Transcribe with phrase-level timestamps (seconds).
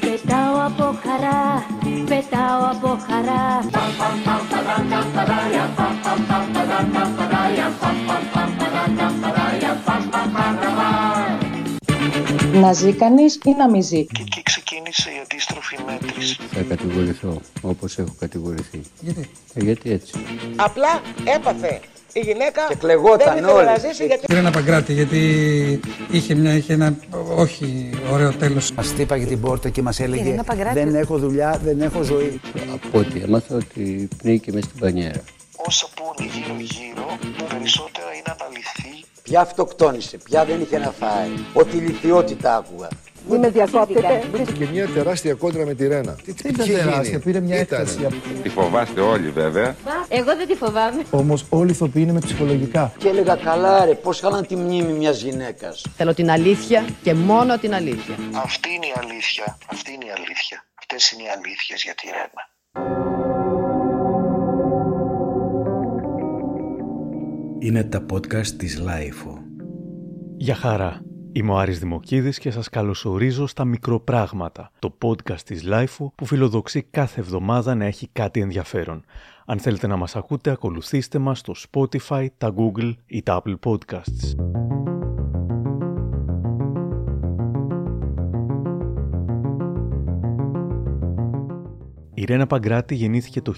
[0.00, 1.66] Πετάω από χαρά,
[2.08, 3.60] πετάω από χαρά
[12.52, 14.04] Να ζει κανείς ή να μην ζει.
[14.04, 16.36] Και εκεί ξεκίνησε η αντίστροφη μέτρηση.
[16.52, 18.80] Θα κατηγορηθώ όπως έχω κατηγορηθεί.
[19.00, 20.12] Γιατί; Ε, γιατί έτσι.
[20.56, 21.80] Απλά έπαθε
[22.12, 23.66] η γυναίκα Και κλεγόταν δεν ήθελε όλοι.
[23.66, 25.20] να ζήσει γιατί Πήρε ένα παγκράτη γιατί
[26.10, 26.94] είχε, μια, είχε ένα
[27.36, 28.72] όχι ωραίο τέλος.
[28.72, 30.78] Μας χτύπαγε την πόρτα και μας έλεγε ένα παγκράτη.
[30.78, 32.40] Δεν έχω δουλειά, δεν έχω ζωή.
[32.72, 35.20] Από ό,τι έμαθα ότι πνίγηκε μέσα στην πανιέρα.
[35.66, 39.04] Όσα πούνε γύρω-γύρω, περισσότερα είναι αναλυθή.
[39.22, 41.30] Πια αυτοκτόνησε, πια δεν είχε να φάει.
[41.52, 42.88] Ότι λυθιότητα άκουγα.
[43.28, 44.22] Μην με διακόπτετε.
[44.58, 46.12] και μια τεράστια κόντρα με τη Ρένα.
[46.24, 47.82] Τι, τι ήταν είχε τεράστια, γίνει; πήρε μια Ήτανε.
[47.82, 48.06] έκταση.
[48.42, 49.76] Τη φοβάστε όλοι βέβαια.
[50.08, 52.92] Εγώ δεν τη φοβάμαι Όμως όλοι οι ηθοποιοί είναι με ψυχολογικά.
[52.98, 55.84] Και έλεγα καλά ρε, πώς χάλαν τη μνήμη μιας γυναίκας.
[55.96, 58.14] Θέλω την αλήθεια και μόνο την αλήθεια.
[58.32, 59.58] Αυτή είναι η αλήθεια.
[59.66, 60.64] Αυτή είναι η αλήθεια.
[60.78, 62.50] Αυτές είναι οι αλήθειες για τη Ρένα.
[67.58, 69.38] Είναι τα podcast της LiFO.
[70.36, 71.00] Γεια χαρά.
[71.34, 76.82] Είμαι ο Άρης Δημοκίδης και σας καλωσορίζω στα Μικροπράγματα, το podcast της LiFO που φιλοδοξεί
[76.82, 79.04] κάθε εβδομάδα να έχει κάτι ενδιαφέρον.
[79.46, 84.34] Αν θέλετε να μας ακούτε, ακολουθήστε μας στο Spotify, τα Google ή τα Apple Podcasts.
[92.14, 93.54] Η Ρένα Παγκράτη γεννήθηκε το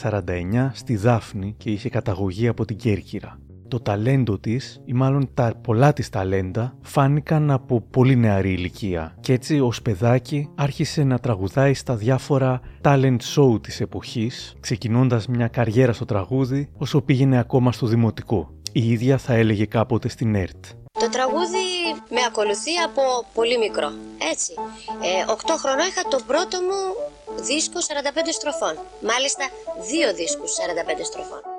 [0.00, 3.38] 1949 στη Δάφνη και είχε καταγωγή από την Κέρκυρα.
[3.70, 9.32] Το ταλέντο της, ή μάλλον τα πολλά της ταλέντα, φάνηκαν από πολύ νεαρή ηλικία και
[9.32, 15.92] έτσι ως παιδάκι άρχισε να τραγουδάει στα διάφορα talent show της εποχής, ξεκινώντας μια καριέρα
[15.92, 18.50] στο τραγούδι όσο πήγαινε ακόμα στο δημοτικό.
[18.72, 20.64] Η ίδια θα έλεγε κάποτε στην ΕΡΤ.
[20.92, 21.66] Το τραγούδι
[22.08, 23.02] με ακολουθεί από
[23.34, 23.90] πολύ μικρό.
[24.32, 24.52] Έτσι.
[25.08, 26.80] Ε, 8 χρονών είχα το πρώτο μου
[27.48, 28.74] δίσκο 45 στροφών.
[29.10, 29.44] Μάλιστα,
[29.90, 31.49] δύο δίσκους 45 στροφών.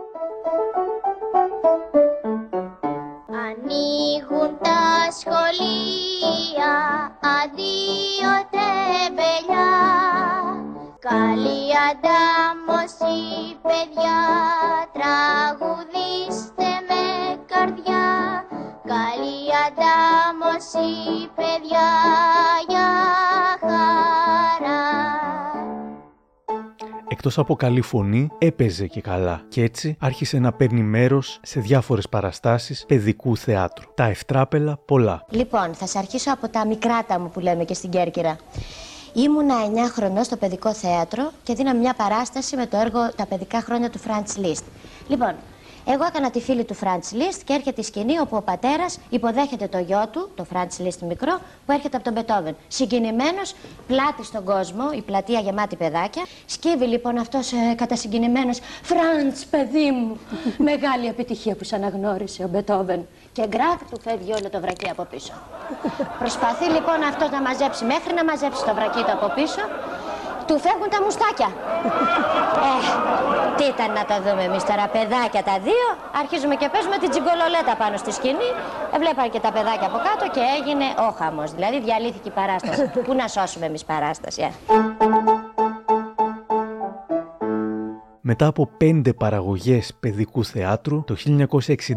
[27.24, 32.10] Εκτός από καλή φωνή, έπαιζε και καλά και έτσι άρχισε να παίρνει μέρος σε διάφορες
[32.10, 33.94] παραστάσεις παιδικού θεάτρου.
[33.96, 35.26] Τα ευτράπελα πολλά.
[35.30, 38.38] Λοιπόν, θα σε αρχίσω από τα μικράτα μου που λέμε και στην Κέρκυρα.
[39.14, 43.62] Ήμουνα 9 χρονών στο παιδικό θέατρο και δίναμε μια παράσταση με το έργο Τα παιδικά
[43.62, 44.64] χρόνια του Φραντς Λίστ.
[45.08, 45.36] Λοιπόν,
[45.86, 49.68] εγώ έκανα τη φίλη του Φραντς Λίστ και έρχεται η σκηνή όπου ο πατέρας υποδέχεται
[49.68, 52.56] το γιο του, το Φραντς Λίστ μικρό, που έρχεται από τον Μπετόβεν.
[52.68, 53.56] Συγκινημένος,
[53.88, 56.26] πλάτη στον κόσμο, η πλατεία γεμάτη παιδάκια.
[56.46, 58.60] Σκύβει λοιπόν αυτός ε, κατασυγκινημένος.
[58.82, 60.18] Φραντς, παιδί μου!
[60.72, 63.08] Μεγάλη επιτυχία που σε αναγνώρισε ο Μπετόβεν.
[63.34, 65.34] Και γκρακ του φεύγει όλο το βρακί από πίσω.
[66.20, 69.62] Προσπαθεί λοιπόν αυτός να μαζέψει μέχρι να μαζέψει το βρακί του από πίσω.
[70.48, 71.50] Του φεύγουν τα μουστάκια.
[72.68, 72.72] ε,
[73.58, 75.88] τι ήταν να το δούμε εμείς τώρα, παιδάκια τα δύο.
[76.22, 78.50] Αρχίζουμε και παίζουμε την τζιγκολολέτα πάνω στη σκηνή.
[78.96, 81.50] Έβλεπαν και τα παιδάκια από κάτω και έγινε ο χαμός.
[81.52, 82.82] Δηλαδή διαλύθηκε η παράσταση.
[83.06, 84.52] Πού να σώσουμε εμείς παράσταση, ε;
[88.24, 91.16] Μετά από πέντε παραγωγές παιδικού θεάτρου, το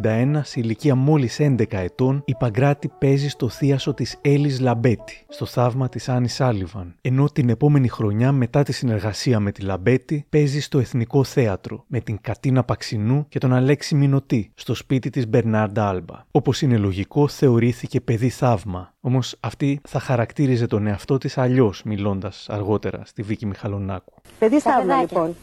[0.03, 5.45] 1961, σε ηλικία μόλις 11 ετών, η Παγκράτη παίζει στο θίασο της Έλλης Λαμπέτη, στο
[5.47, 10.61] θαύμα της Άννι Σάλιβαν, ενώ την επόμενη χρονιά μετά τη συνεργασία με τη Λαμπέτη παίζει
[10.61, 15.89] στο Εθνικό Θέατρο, με την Κατίνα Παξινού και τον Αλέξη Μινωτή, στο σπίτι της Μπερνάρντα
[15.89, 16.25] Άλμπα.
[16.31, 22.47] Όπως είναι λογικό, θεωρήθηκε παιδί θαύμα, όμως αυτή θα χαρακτήριζε τον εαυτό της αλλιώς, μιλώντας
[22.49, 24.13] αργότερα στη Βίκη Μιχαλονάκου.
[24.39, 25.19] Παιδί Τα στάβλο παιδάκια.
[25.19, 25.35] λοιπόν.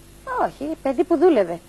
[0.46, 1.59] Όχι, παιδί που δούλευε.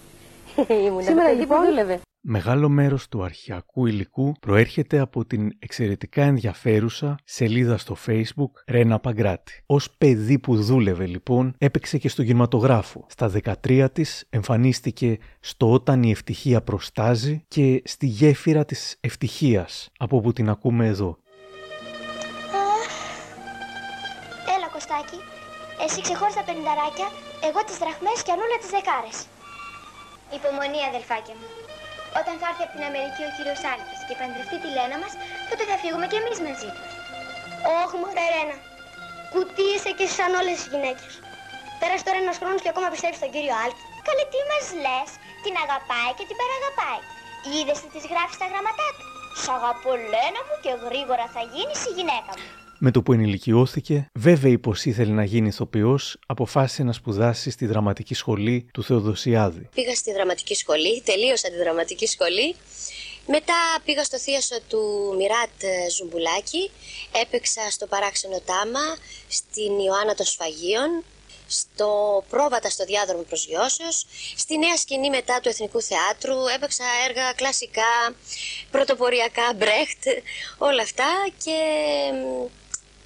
[0.87, 2.01] Ήμουν Σήμερα, παιδί λοιπόν, που δούλευε.
[2.25, 9.63] Μεγάλο μέρος του αρχαιακού υλικού προέρχεται από την εξαιρετικά ενδιαφέρουσα σελίδα στο facebook Ρένα Παγκράτη.
[9.67, 13.07] Ως παιδί που δούλευε λοιπόν έπαιξε και στο κινηματογράφο.
[13.09, 13.31] Στα
[13.65, 20.33] 13 της εμφανίστηκε στο «Όταν η ευτυχία προστάζει» και στη «Γέφυρα της ευτυχίας» από όπου
[20.33, 21.19] την ακούμε εδώ.
[25.85, 27.09] Εσύ ξεχώρισε τα πενηνταράκια,
[27.49, 29.19] εγώ τις δραχμές και ανούλα τις δεκάρες.
[30.37, 31.49] Υπομονή, αδελφάκια μου.
[32.21, 35.13] Όταν θα έρθει από την Αμερική ο κύριος Άλκης και παντρευτεί τη Λένα μας,
[35.49, 36.85] τότε θα φύγουμε κι εμείς μαζί του.
[37.81, 38.57] Όχι, μωρέ, Ρένα.
[39.33, 41.13] Κουτί είσαι και σαν όλες τις γυναίκες.
[41.81, 43.85] Πέρασε τώρα ένας χρόνος και ακόμα πιστεύεις στον κύριο Άλκη.
[44.07, 45.11] Καλέ, τι μας λες.
[45.45, 47.03] Την αγαπάει και την παραγαπάει.
[47.53, 49.05] Είδες τι της γράφεις στα γραμματά του.
[49.43, 52.62] Σ' αγαπώ Λένα μου και γρήγορα θα γίνεις η γυναίκα μου.
[52.85, 58.15] Με το που ενηλικιώθηκε, βέβαιη πως ήθελε να γίνει ηθοποιός, αποφάσισε να σπουδάσει στη δραματική
[58.15, 59.69] σχολή του Θεοδοσιάδη.
[59.75, 62.55] Πήγα στη δραματική σχολή, τελείωσα τη δραματική σχολή.
[63.27, 66.71] Μετά πήγα στο θίασο του Μιράτ ε, Ζουμπουλάκη,
[67.23, 68.97] έπαιξα στο παράξενο Τάμα,
[69.29, 71.05] στην Ιωάννα των Σφαγίων,
[71.47, 71.89] στο
[72.29, 74.07] πρόβατα στο διάδρομο προσγειώσεως,
[74.37, 78.15] στη νέα σκηνή μετά του Εθνικού Θεάτρου, έπαιξα έργα κλασικά,
[78.71, 80.07] πρωτοποριακά, Μπρέχτ,
[80.59, 81.11] όλα αυτά
[81.45, 81.59] και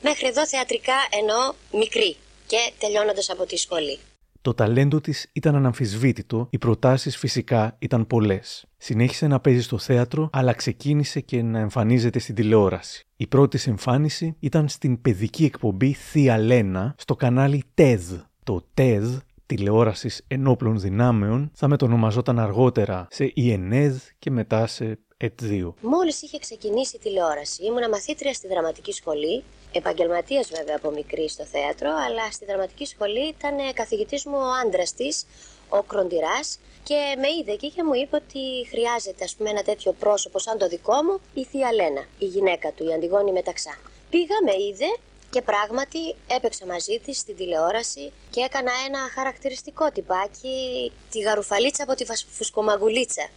[0.09, 2.17] μέχρι εδώ θεατρικά ενώ μικρή
[2.47, 3.99] και τελειώνοντας από τη σχολή.
[4.43, 8.65] Το ταλέντο της ήταν αναμφισβήτητο, οι προτάσεις φυσικά ήταν πολλές.
[8.77, 13.07] Συνέχισε να παίζει στο θέατρο, αλλά ξεκίνησε και να εμφανίζεται στην τηλεόραση.
[13.17, 17.99] Η πρώτη εμφάνιση ήταν στην παιδική εκπομπή Θεία Λένα στο κανάλι TED.
[18.45, 25.73] Το TED τηλεόρασης ενόπλων δυνάμεων θα μετονομαζόταν αργότερα σε ENED και μετά σε ΕΤ2.
[25.81, 29.43] Μόλις είχε ξεκινήσει η τηλεόραση, ήμουνα μαθήτρια στη δραματική σχολή.
[29.73, 34.95] Επαγγελματίας βέβαια από μικρή στο θέατρο, αλλά στη δραματική σχολή ήταν καθηγητής μου ο άντρας
[34.95, 35.27] της,
[35.69, 39.93] ο Κροντιράς, και με είδε εκεί και μου είπε ότι χρειάζεται ας πούμε, ένα τέτοιο
[39.93, 43.79] πρόσωπο σαν το δικό μου, η Θεία Λένα, η γυναίκα του, η Αντιγόνη Μεταξά.
[44.11, 44.97] Πήγα, με είδε
[45.31, 51.95] και πράγματι έπαιξα μαζί της στην τηλεόραση και έκανα ένα χαρακτηριστικό τυπάκι, τη γαρουφαλίτσα από
[51.95, 53.29] τη φουσκομαγουλίτσα.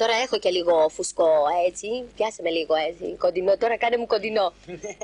[0.00, 1.30] Τώρα έχω και λίγο φουσκό
[1.68, 1.86] έτσι.
[2.16, 3.16] Πιάσε με λίγο έτσι.
[3.18, 3.56] Κοντινό.
[3.56, 4.52] Τώρα κάνε μου κοντινό.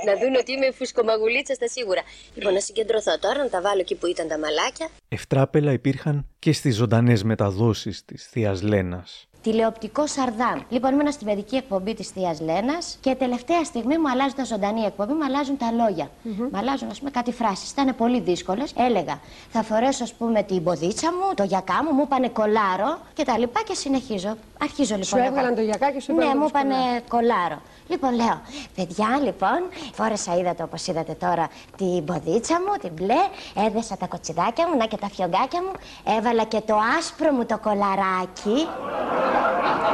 [0.06, 2.02] να δουν ότι είμαι φουσκομαγουλίτσα στα σίγουρα.
[2.34, 4.88] Λοιπόν, να συγκεντρωθώ τώρα, να τα βάλω εκεί που ήταν τα μαλάκια.
[5.08, 9.28] Ευτράπελα υπήρχαν και στις ζωντανές μεταδόσεις της Θείας Λένας.
[9.46, 10.60] Τηλεοπτικό Σαρδάμ.
[10.68, 14.80] Λοιπόν, ήμουν στην παιδική εκπομπή της Θείας Λένας και τελευταία στιγμή μου αλλάζουν τα ζωντανή
[14.80, 16.06] εκπομπή, μου αλλάζουν τα λόγια.
[16.06, 16.48] Mm -hmm.
[16.52, 17.70] Μου αλλάζουν, ας πούμε, κάτι φράσεις.
[17.70, 18.72] Ήταν πολύ δύσκολες.
[18.76, 19.20] Έλεγα,
[19.50, 23.38] θα φορέσω, ας πούμε, την ποδίτσα μου, το γιακά μου, μου είπανε κολάρο και τα
[23.38, 24.36] λοιπά και συνεχίζω.
[24.62, 25.20] Αρχίζω λοιπόν.
[25.20, 26.74] Σου έβγαλαν το γιακά και σου Ναι, μου είπανε
[27.08, 27.60] κολάρο.
[27.88, 28.40] Λοιπόν, λέω,
[28.74, 29.58] παιδιά, λοιπόν,
[29.92, 33.22] φόρεσα, είδατε όπως είδατε τώρα την ποδίτσα μου, την μπλε,
[33.66, 35.72] έδεσα τα κοτσιδάκια μου, να και τα φιωγκάκια μου,
[36.18, 38.66] έβαλα και το άσπρο μου το κολαράκι.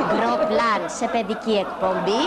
[0.09, 2.21] Γκρο πλάν σε παιδική εκπομπή.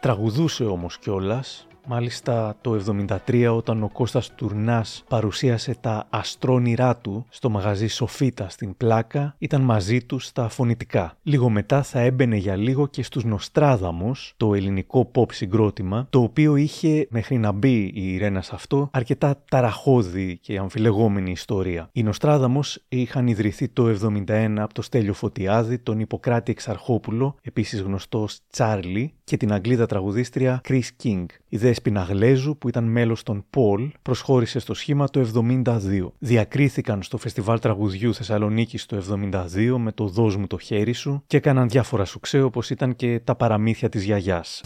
[0.00, 2.80] Τραγουδούσε όμως κιόλας Μάλιστα το
[3.26, 9.60] 73 όταν ο Κώστας Τουρνάς παρουσίασε τα αστρόνηρά του στο μαγαζί Σοφίτα στην Πλάκα ήταν
[9.60, 11.16] μαζί του στα φωνητικά.
[11.22, 16.56] Λίγο μετά θα έμπαινε για λίγο και στους Νοστράδαμους, το ελληνικό pop συγκρότημα, το οποίο
[16.56, 21.88] είχε μέχρι να μπει η Ρένα σε αυτό αρκετά ταραχώδη και αμφιλεγόμενη ιστορία.
[21.92, 28.40] Οι Νοστράδαμους είχαν ιδρυθεί το 71 από το Στέλιο Φωτιάδη, τον Ιπποκράτη Εξαρχόπουλο, επίσης γνωστός
[28.50, 31.24] Τσάρλι, και την Αγγλίδα τραγουδίστρια Chris King.
[31.54, 36.12] Η Δέσποινα Γλέζου, που ήταν μέλος των Πολ, προσχώρησε στο σχήμα το 72.
[36.18, 41.36] Διακρίθηκαν στο Φεστιβάλ Τραγουδιού Θεσσαλονίκη το 72 με το «Δώσ' μου το χέρι σου» και
[41.36, 44.62] έκαναν διάφορα σουξέ όπως ήταν και τα παραμύθια της γιαγιάς.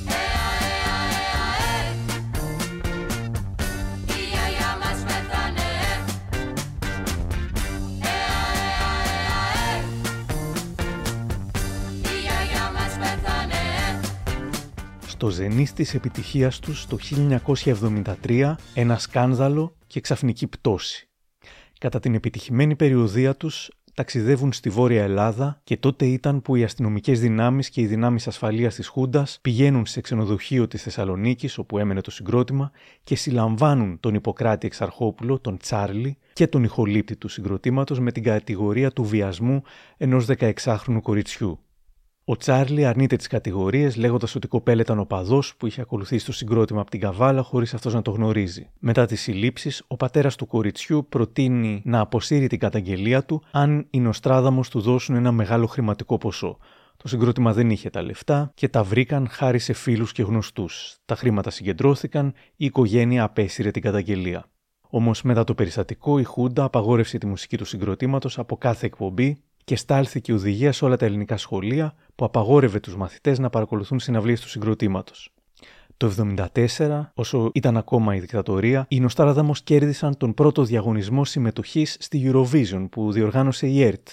[15.19, 16.99] Στο ζενής της επιτυχίας τους το
[18.25, 21.09] 1973 ένα σκάνδαλο και ξαφνική πτώση.
[21.79, 27.21] Κατά την επιτυχημένη περιοδία τους ταξιδεύουν στη Βόρεια Ελλάδα και τότε ήταν που οι αστυνομικές
[27.21, 32.11] δυνάμεις και οι δυνάμεις ασφαλείας της Χούντας πηγαίνουν σε ξενοδοχείο της Θεσσαλονίκης, όπου έμενε το
[32.11, 32.71] συγκρότημα,
[33.05, 38.91] και συλλαμβάνουν τον Ιπποκράτη Εξαρχόπουλο, τον Τσάρλι, και τον ηχολήπτη του συγκροτήματος με την κατηγορία
[38.91, 39.63] του βιασμού
[39.97, 41.61] ενός 16χρονου κοριτσιού.
[42.31, 46.25] Ο Τσάρλι αρνείται τις κατηγορίες, λέγοντας ότι η κοπέλα ήταν ο παδός που είχε ακολουθήσει
[46.27, 48.71] το συγκρότημα από την Καβάλα χωρίς αυτός να το γνωρίζει.
[48.79, 54.01] Μετά τις συλλήψεις, ο πατέρας του κοριτσιού προτείνει να αποσύρει την καταγγελία του αν οι
[54.01, 56.59] Νοστράδαμος του δώσουν ένα μεγάλο χρηματικό ποσό.
[56.97, 60.97] Το συγκρότημα δεν είχε τα λεφτά και τα βρήκαν χάρη σε φίλους και γνωστούς.
[61.05, 64.45] Τα χρήματα συγκεντρώθηκαν, η οικογένεια απέσυρε την καταγγελία.
[64.91, 69.77] Όμως μετά το περιστατικό, η Χούντα απαγόρευσε τη μουσική του συγκροτήματος από κάθε εκπομπή και
[69.77, 74.49] στάλθηκε οδηγία σε όλα τα ελληνικά σχολεία που απαγόρευε τους μαθητές να παρακολουθούν συναυλίες του
[74.49, 75.33] συγκροτήματος.
[75.97, 76.13] Το
[76.77, 82.87] 1974, όσο ήταν ακόμα η δικτατορία, οι Νοστάραδαμο κέρδισαν τον πρώτο διαγωνισμό συμμετοχής στη Eurovision
[82.91, 84.09] που διοργάνωσε η ΕΡΤ.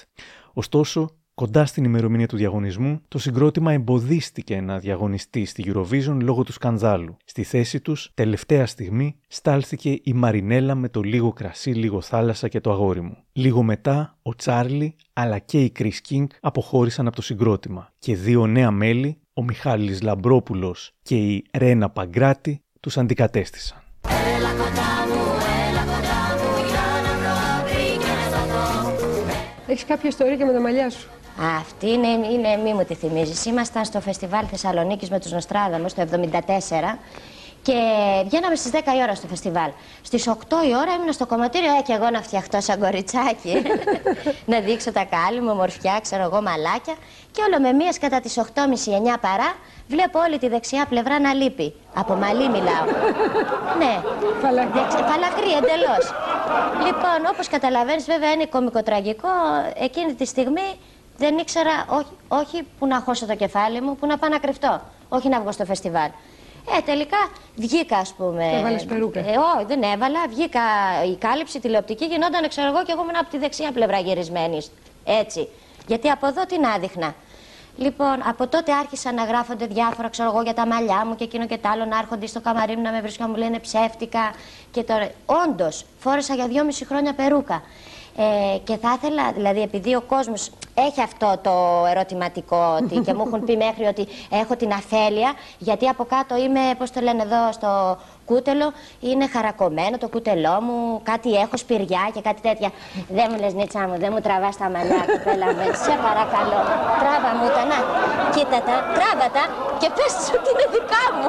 [0.54, 6.52] Ωστόσο, Κοντά στην ημερομηνία του διαγωνισμού, το συγκρότημα εμποδίστηκε να διαγωνιστεί στη Eurovision λόγω του
[6.52, 7.18] σκανδάλου.
[7.26, 12.60] Στη θέση τους, τελευταία στιγμή, στάλθηκε η Μαρινέλα με το λίγο κρασί, λίγο θάλασσα και
[12.60, 13.18] το αγόρι μου.
[13.32, 18.48] Λίγο μετά, ο Τσάρλι αλλά και η Chris King αποχώρησαν από το συγκρότημα και δύο
[18.48, 23.84] νέα μέλη, ο Μιχάλης Λαμπρόπουλος και η Ρένα Παγκράτη, τους αντικατέστησαν.
[24.38, 25.22] Έλα κοντά μου,
[25.70, 26.56] έλα κοντά μου,
[29.68, 31.10] Έχεις κάποια ιστορία και με τα μαλλιά σου.
[31.60, 33.46] Αυτή είναι, είναι μη μου τη θυμίζεις.
[33.46, 36.98] Ήμασταν στο φεστιβάλ Θεσσαλονίκης με τους Νοστράδαμους το 1974
[37.68, 37.78] και
[38.26, 39.70] βγαίναμε στις 10 η ώρα στο φεστιβάλ.
[40.02, 40.34] Στις 8
[40.70, 43.62] η ώρα ήμουν στο κομματήριο, ε, και εγώ να φτιαχτώ σαν κοριτσάκι.
[44.52, 46.96] να δείξω τα κάλλη μου, ομορφιά, ξέρω εγώ, μαλάκια.
[47.32, 48.44] Και όλο με μίας κατά τις 8.30-9
[49.22, 49.50] παρά,
[49.88, 51.74] βλέπω όλη τη δεξιά πλευρά να λείπει.
[51.94, 52.86] Από μαλλί μιλάω.
[53.82, 53.94] ναι,
[54.76, 54.98] Δεξι...
[55.10, 56.06] φαλακρή εντελώς.
[56.86, 59.30] Λοιπόν, όπως καταλαβαίνεις, βέβαια είναι κομικοτραγικό.
[59.80, 60.70] Εκείνη τη στιγμή
[61.18, 64.82] δεν ήξερα όχι, όχι που να χώσω το κεφάλι μου, που να πάω να κρυφτώ.
[65.10, 66.10] Όχι να βγω στο φεστιβάλ.
[66.78, 67.18] Ε, τελικά
[67.56, 68.52] βγήκα, ας πούμε.
[68.54, 69.20] Έβαλες περούκα.
[69.20, 70.28] Ε, όχι, δεν έβαλα.
[70.30, 70.62] Βγήκα
[71.12, 74.62] η κάλυψη τηλεοπτική, γινόταν, ξέρω εγώ, και εγώ ήμουν από τη δεξιά πλευρά γυρισμένη.
[75.06, 75.48] Έτσι.
[75.88, 77.16] Γιατί από εδώ την άδειχνα.
[77.78, 81.46] Λοιπόν, από τότε άρχισαν να γράφονται διάφορα, ξέρω εγώ, για τα μαλλιά μου και εκείνο
[81.46, 84.34] και τ' άλλο να έρχονται στο καμαρί μου να με βρίσκουν, μου λένε ψεύτικα.
[84.72, 87.64] Και τώρα, όντως, φόρεσα για δυόμιση χρόνια περούκα.
[88.18, 93.24] Ε, και θα ήθελα, δηλαδή, επειδή ο κόσμος έχει αυτό το ερωτηματικό ότι, και μου
[93.26, 97.52] έχουν πει μέχρι ότι έχω την αφέλεια, γιατί από κάτω είμαι, πώς το λένε εδώ
[97.52, 102.70] στο κούτελο, είναι χαρακωμένο το κούτελό μου, κάτι έχω σπηριά και κάτι τέτοια.
[103.10, 106.60] Δεν μου λες Νίτσα μου, δεν μου τραβάς τα μαλλιά, κοπέλα μου, σε παρακαλώ.
[107.02, 107.78] Τράβα μου τα, να,
[108.36, 109.44] κοίτα τα, τράβα τα
[109.80, 111.28] και πες ότι είναι δικά μου.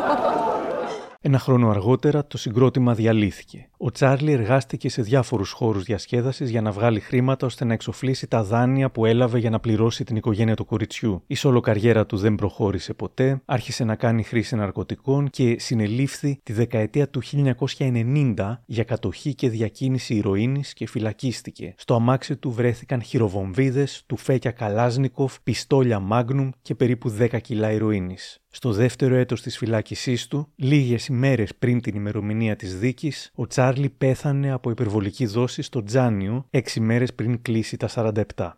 [1.21, 3.69] Ένα χρόνο αργότερα το συγκρότημα διαλύθηκε.
[3.79, 8.43] Ο Τσάρλι εργάστηκε σε διάφορους χώρους διασκέδασης για να βγάλει χρήματα ώστε να εξοφλήσει τα
[8.43, 11.23] δάνεια που έλαβε για να πληρώσει την οικογένεια του κοριτσιού.
[11.27, 16.53] Η σόλο καριέρα του δεν προχώρησε ποτέ, άρχισε να κάνει χρήση ναρκωτικών και συνελήφθη τη
[16.53, 17.23] δεκαετία του
[17.77, 18.35] 1990
[18.67, 21.75] για κατοχή και διακίνηση ηρωίνης και φυλακίστηκε.
[21.77, 28.41] Στο αμάξι του βρέθηκαν χειροβομβίδες, τουφέκια Καλάζνικοφ, πιστόλια Μάγνουμ και περίπου 10 κιλά ηρωίνης.
[28.57, 33.76] Στο δεύτερο έτος της φυλάκισής του, λίγες ημέρες πριν την ημερομηνία της δίκης, ο Τσάρλι
[33.99, 37.89] πέθανε από υπερβολική δόση στο Τζάνιο έξι μέρες πριν κλείσει τα
[38.37, 38.53] 47.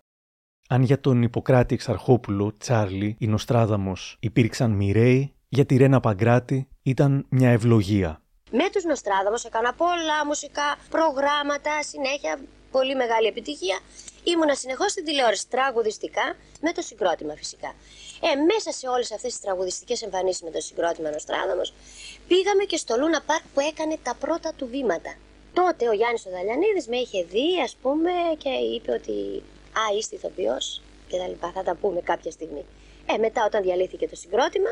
[0.68, 7.26] Αν για τον Ιπποκράτη Εξαρχόπουλο, Τσάρλι, η Νοστράδαμος υπήρξαν μοιραίοι, για τη Ρένα Παγκράτη ήταν
[7.28, 8.22] μια ευλογία.
[8.50, 12.38] Με τους Νοστράδαμος έκανα πολλά μουσικά προγράμματα, συνέχεια
[12.70, 13.78] πολύ μεγάλη επιτυχία.
[14.24, 17.74] Ήμουνα συνεχώς στην τηλεόραση τραγουδιστικά, με το συγκρότημα φυσικά.
[18.20, 21.72] Ε, μέσα σε όλες αυτές τις τραγουδιστικές εμφανίσεις με το συγκρότημα Νοστράδαμος,
[22.28, 25.14] πήγαμε και στο Λούνα Πάρκ που έκανε τα πρώτα του βήματα.
[25.52, 29.42] Τότε ο Γιάννης ο Δαλιανίδης με είχε δει, ας πούμε, και είπε ότι
[29.78, 31.50] Α, είστε ηθοποιός και τα λοιπά.
[31.54, 32.64] Θα τα πούμε κάποια στιγμή.
[33.06, 34.70] Ε, μετά όταν διαλύθηκε το συγκρότημα,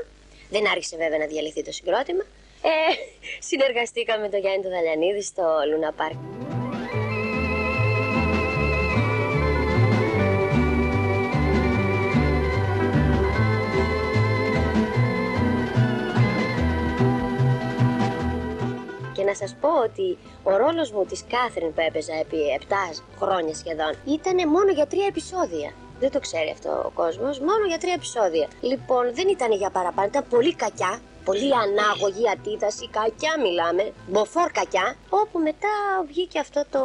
[0.50, 2.24] δεν άρχισε βέβαια να διαλυθεί το συγκρότημα,
[2.62, 2.94] ε,
[3.48, 6.18] συνεργαστήκαμε με τον Γιάννη τον Δαλιανίδη στο Λούνα Πάρκ.
[19.26, 22.74] Να σας πω ότι ο ρόλος μου της Κάθριν που έπαιζα επί 7
[23.20, 25.70] χρόνια σχεδόν ήταν μόνο για τρία επεισόδια.
[26.00, 28.48] Δεν το ξέρει αυτό ο κόσμος, μόνο για τρία επεισόδια.
[28.60, 34.96] Λοιπόν, δεν ήταν για παραπάνω, ήταν πολύ κακιά, πολύ ανάγωγη αντίδραση, κακιά μιλάμε, μποφόρ κακιά,
[35.08, 35.74] όπου μετά
[36.06, 36.82] βγήκε αυτό το,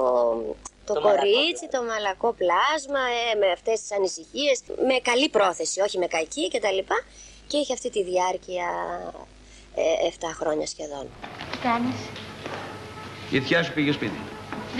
[0.85, 2.99] το, το κορίτσι, το μαλακό πλάσμα,
[3.31, 4.57] ε, με αυτές τις ανησυχίες,
[4.87, 6.79] με καλή πρόθεση, όχι με κακή κτλ.
[7.47, 8.67] Και είχε αυτή τη διάρκεια
[9.75, 11.07] ε, 7 χρόνια σχεδόν.
[11.51, 11.95] Τι κάνεις;
[13.35, 14.19] Η θιά σου πήγε σπίτι.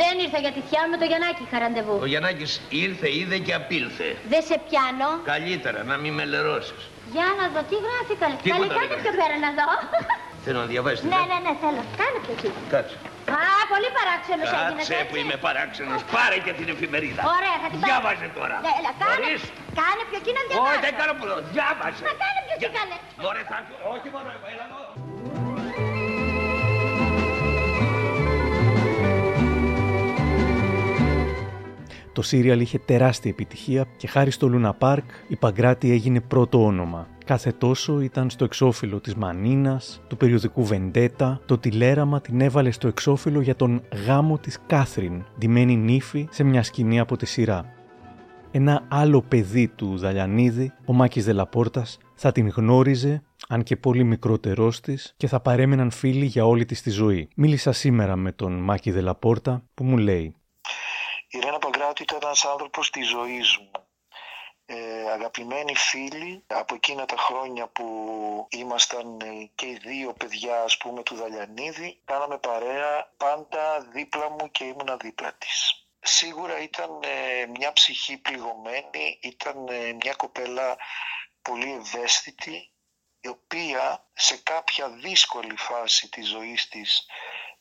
[0.01, 1.95] Δεν ήρθα για τη θιά με το Γιαννάκη είχα ραντεβού.
[2.05, 2.51] Ο Γιαννάκης
[2.85, 4.07] ήρθε, είδε και απήλθε.
[4.33, 5.09] Δεν σε πιάνω.
[5.33, 6.81] Καλύτερα να μην με λερώσεις.
[7.15, 8.35] Για να δω τι γράφει καλέ.
[8.53, 9.67] Καλέ κάνε πιο πέρα να δω.
[10.45, 11.01] Θέλω να διαβάσεις.
[11.13, 11.81] Ναι, ναι, ναι, θέλω.
[12.01, 12.49] Κάνε πιο εκεί.
[12.73, 12.95] Κάτσε.
[13.39, 13.41] Α,
[13.73, 14.85] πολύ παράξενος έγινες.
[14.87, 15.99] Κάτσε που είμαι παράξενος.
[16.15, 17.21] Πάρε και την εφημερίδα.
[17.37, 17.89] Ωραία, θα την πάρω.
[17.91, 18.55] Διάβαζε τώρα.
[18.65, 19.29] Ναι, έλα, κάνε,
[19.79, 20.71] κάνε πιο εκεί να διαβάσει.
[20.71, 21.35] Όχι, δεν κάνω πολλό.
[21.55, 22.01] Διάβασε.
[22.07, 22.97] Μα κάνε πιο εκεί καλέ.
[23.29, 23.57] Ωραία, θα
[23.93, 24.65] Όχι μόνο, έλα
[32.13, 37.07] Το σύριαλ είχε τεράστια επιτυχία και χάρη στο Λούνα Πάρκ η Παγκράτη έγινε πρώτο όνομα.
[37.25, 42.87] Κάθε τόσο ήταν στο εξώφυλλο της Μανίνας, του περιοδικού Βεντέτα, το τηλέραμα την έβαλε στο
[42.87, 47.73] εξώφυλλο για τον γάμο της Κάθριν, ντυμένη νύφη σε μια σκηνή από τη σειρά.
[48.51, 54.79] Ένα άλλο παιδί του Δαλιανίδη, ο Μάκης Δελαπόρτας, θα την γνώριζε, αν και πολύ μικρότερός
[54.79, 57.27] της, και θα παρέμεναν φίλοι για όλη της τη ζωή.
[57.35, 60.35] Μίλησα σήμερα με τον Μάκη Δελαπόρτα που μου λέει
[61.33, 61.59] η Ρένα
[61.91, 63.71] Παγκράτη ήταν ένας άνθρωπος της ζωής μου.
[64.65, 67.87] Ε, αγαπημένοι φίλοι από εκείνα τα χρόνια που
[68.49, 74.51] ήμασταν ε, και οι δύο παιδιά ας πούμε του Δαλιανίδη κάναμε παρέα πάντα δίπλα μου
[74.51, 75.85] και ήμουνα δίπλα της.
[75.99, 80.77] Σίγουρα ήταν ε, μια ψυχή πληγωμένη, ήταν ε, μια κοπέλα
[81.41, 82.71] πολύ ευαίσθητη
[83.21, 87.05] η οποία σε κάποια δύσκολη φάση της ζωής της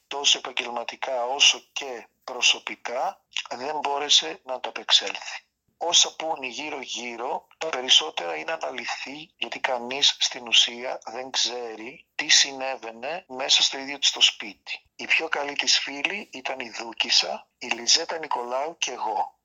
[0.06, 5.44] τόσο επαγγελματικά όσο και προσωπικά δεν μπόρεσε να το απεξέλθει.
[5.76, 13.24] όσα πούνε γύρω-γύρω, τα περισσότερα είναι αναλυθή, γιατί κανείς στην ουσία δεν ξέρει τι συνέβαινε
[13.28, 14.84] μέσα στο ίδιο της το σπίτι.
[14.96, 19.38] Η πιο καλή της φίλη ήταν η Δούκησα, η Λιζέτα Νικολάου και εγώ.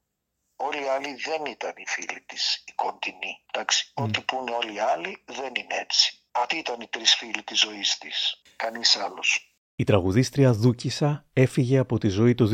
[0.55, 3.43] Όλοι οι άλλοι δεν ήταν οι φίλοι της, οι κοντινοί.
[3.51, 6.19] Εντάξει, ό,τι πούνε όλοι οι άλλοι δεν είναι έτσι.
[6.31, 8.41] Αυτοί ήταν οι τρεις φίλοι της ζωής της.
[8.55, 9.54] Κανείς άλλος.
[9.77, 12.49] Η τραγουδίστρια Δούκησα έφυγε από τη ζωή το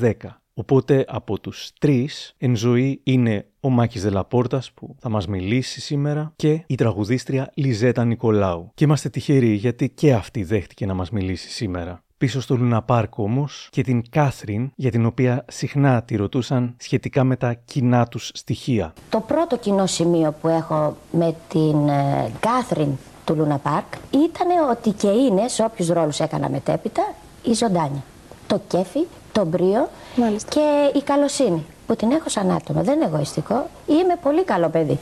[0.00, 0.12] 2010.
[0.54, 6.32] Οπότε από τους τρεις εν ζωή είναι ο Μάκης Δελαπόρτας που θα μας μιλήσει σήμερα
[6.36, 8.70] και η τραγουδίστρια Λιζέτα Νικολάου.
[8.74, 12.04] Και είμαστε τυχεροί γιατί και αυτή δέχτηκε να μας μιλήσει σήμερα.
[12.18, 17.24] Πίσω στο Λούνα Πάρκ όμως και την Κάθριν, για την οποία συχνά τη ρωτούσαν σχετικά
[17.24, 18.92] με τα κοινά τους στοιχεία.
[19.10, 22.88] Το πρώτο κοινό σημείο που έχω με την ε, Κάθριν
[23.26, 28.02] του Λούνα Πάρκ ήταν ότι και είναι, σε όποιους ρόλους έκανα μετέπειτα, η ζωντάνια.
[28.46, 29.88] Το κέφι, το μπρίο
[30.48, 32.82] και η καλοσύνη που την έχω σαν άτομο.
[32.82, 33.66] Δεν είναι εγωιστικό.
[33.86, 34.98] Είμαι πολύ καλό παιδί.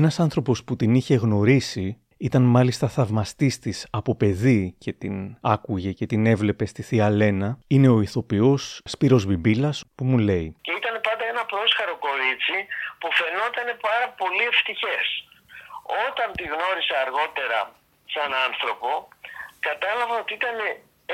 [0.00, 1.86] Ένας άνθρωπος που την είχε γνωρίσει
[2.26, 5.14] ήταν μάλιστα θαυμαστής της από παιδί και την
[5.54, 7.48] άκουγε και την έβλεπε στη Θεία Λένα.
[7.74, 8.62] Είναι ο ηθοποιός
[8.92, 12.58] Σπύρος Μπιμπίλας που μου λέει Και ήταν πάντα ένα πρόσχαρο κορίτσι
[13.00, 15.06] που φαινόταν πάρα πολύ ευτυχές.
[16.06, 17.60] Όταν τη γνώρισα αργότερα
[18.14, 18.90] σαν άνθρωπο,
[19.68, 20.56] κατάλαβα ότι ήταν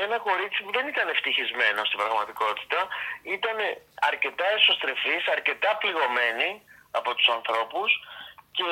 [0.05, 2.79] ένα κορίτσι που δεν ήταν ευτυχισμένο στην πραγματικότητα.
[3.37, 3.57] Ήταν
[4.09, 6.49] αρκετά εσωστρεφής, αρκετά πληγωμένη
[6.99, 7.91] από τους ανθρώπους
[8.57, 8.69] και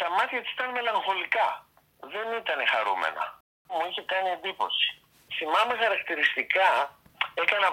[0.00, 1.48] τα μάτια της ήταν μελαγχολικά.
[2.12, 3.24] Δεν ήταν χαρούμενα.
[3.74, 4.88] Μου είχε κάνει εντύπωση.
[5.36, 6.68] Θυμάμαι χαρακτηριστικά,
[7.42, 7.68] έκανα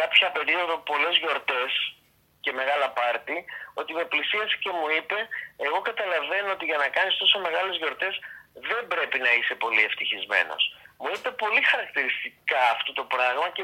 [0.00, 1.70] κάποια περίοδο πολλές γιορτές
[2.44, 3.36] και μεγάλα πάρτι,
[3.80, 5.18] ότι με πλησίασε και μου είπε
[5.66, 8.14] εγώ καταλαβαίνω ότι για να κάνεις τόσο μεγάλες γιορτές
[8.70, 10.62] δεν πρέπει να είσαι πολύ ευτυχισμένος.
[10.98, 13.62] Μου είπε πολύ χαρακτηριστικά αυτό το πράγμα και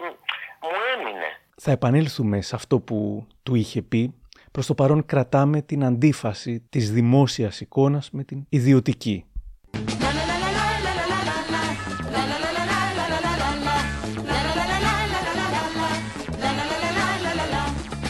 [0.64, 1.30] μου έμεινε.
[1.56, 4.19] Θα επανέλθουμε σε αυτό που του είχε πει
[4.50, 9.24] προς το παρόν κρατάμε την αντίφαση της δημόσιας εικόνας με την ιδιωτική.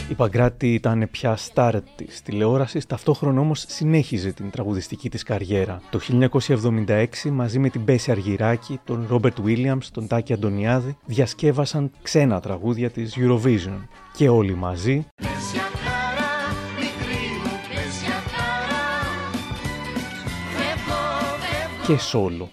[0.09, 5.81] Η Παγκράτη ήταν πια στάρ της τηλεόρασης, ταυτόχρονα όμως συνέχιζε την τραγουδιστική της καριέρα.
[5.89, 12.39] Το 1976 μαζί με την Μπέση Αργυράκη, τον Ρόμπερτ Βίλιαμς, τον Τάκη Αντωνιάδη διασκεύασαν ξένα
[12.39, 13.87] τραγούδια της Eurovision.
[14.13, 15.05] Και όλοι μαζί
[21.91, 22.51] και σόλο.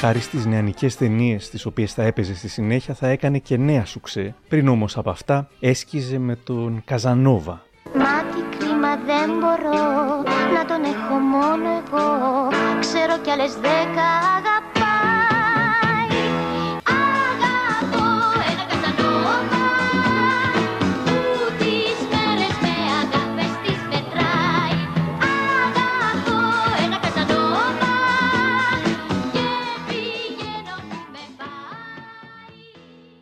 [0.00, 4.34] Χάρη στις νεανικές ταινίες τις οποίες θα έπαιζε στη συνέχεια θα έκανε και νέα σουξέ.
[4.48, 7.52] Πριν όμως από αυτά έσκιζε με τον Καζανόβα.
[7.52, 7.67] Μα
[9.10, 9.82] δεν μπορώ
[10.56, 12.08] να τον έχω μόνο εγώ.
[12.80, 14.57] Ξέρω κι άλλες δέκα αγαπάει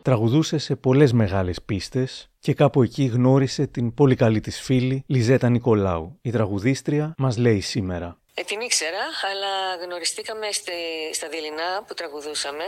[0.07, 5.49] Τραγουδούσε σε πολλές μεγάλες πίστες και κάπου εκεί γνώρισε την πολύ καλή της φίλη Λιζέτα
[5.49, 6.19] Νικολάου.
[6.21, 8.17] Η τραγουδίστρια μας λέει σήμερα.
[8.33, 10.71] Ε, την ήξερα, αλλά γνωριστήκαμε στη,
[11.13, 12.63] στα Δειλινά που τραγουδούσαμε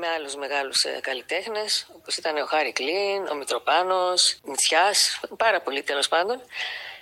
[0.00, 5.82] με άλλους μεγάλους ε, καλλιτέχνες, όπως ήταν ο Χάρη Κλίν, ο Μητροπάνος, Μητσιάς, πάρα πολύ
[5.82, 6.40] τέλος πάντων.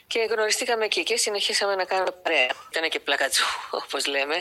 [0.07, 2.51] Και γνωριστήκαμε εκεί και συνεχίσαμε να κάνουμε παρέα.
[2.71, 3.45] Ήταν και πλακατσού,
[3.85, 4.37] όπως λέμε.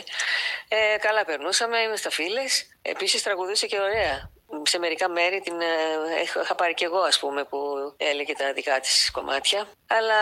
[0.68, 2.66] Ε, καλά περνούσαμε, είμαστε φίλες.
[2.82, 7.44] Επίσης τραγουδούσε και ωραία σε μερικά μέρη την ε, είχα πάρει και εγώ ας πούμε
[7.44, 7.58] που
[7.96, 9.68] έλεγε τα δικά της κομμάτια.
[9.86, 10.18] Αλλά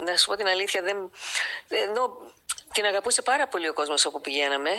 [0.00, 1.10] να σου πω την αλήθεια δεν,
[1.68, 2.16] ενώ
[2.72, 4.70] την αγαπούσε πάρα πολύ ο κόσμος όπου πηγαίναμε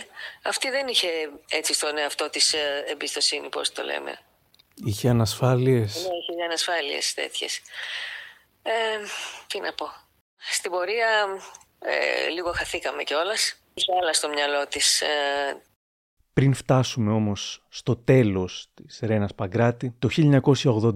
[0.41, 1.07] αυτή δεν είχε
[1.49, 4.19] έτσι στον εαυτό της ε, εμπιστοσύνη πώς το λέμε.
[4.85, 5.95] Είχε ανασφάλειες.
[5.95, 7.61] Ναι είχε ανασφάλειες τέτοιες.
[8.63, 8.71] Ε,
[9.47, 9.91] Τι να πω.
[10.37, 11.27] Στην πορεία
[11.79, 13.55] ε, λίγο χαθήκαμε κιόλας.
[13.73, 15.61] Είχε άλλα στο μυαλό της ε,
[16.35, 20.09] πριν φτάσουμε όμως στο τέλος της Ρένας Παγκράτη, το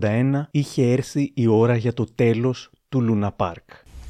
[0.01, 3.63] 1981 είχε έρθει η ώρα για το τέλος του Λούνα Πάρκ.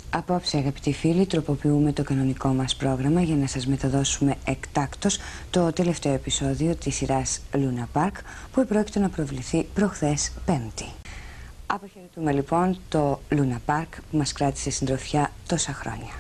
[0.10, 5.18] Απόψε αγαπητοί φίλοι τροποποιούμε το κανονικό μας πρόγραμμα για να σας μεταδώσουμε εκτάκτος
[5.50, 8.14] το τελευταίο επεισόδιο της σειράς Luna Park
[8.52, 10.86] που επρόκειτο να προβληθεί προχθές Πέμπτη.
[11.66, 16.14] Αποχαιρετούμε λοιπόν το Λούνα Πάρκ που μας κράτησε συντροφιά τόσα χρόνια.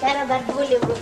[0.00, 0.94] Καλησπέρα, μπαρμπούλη μου.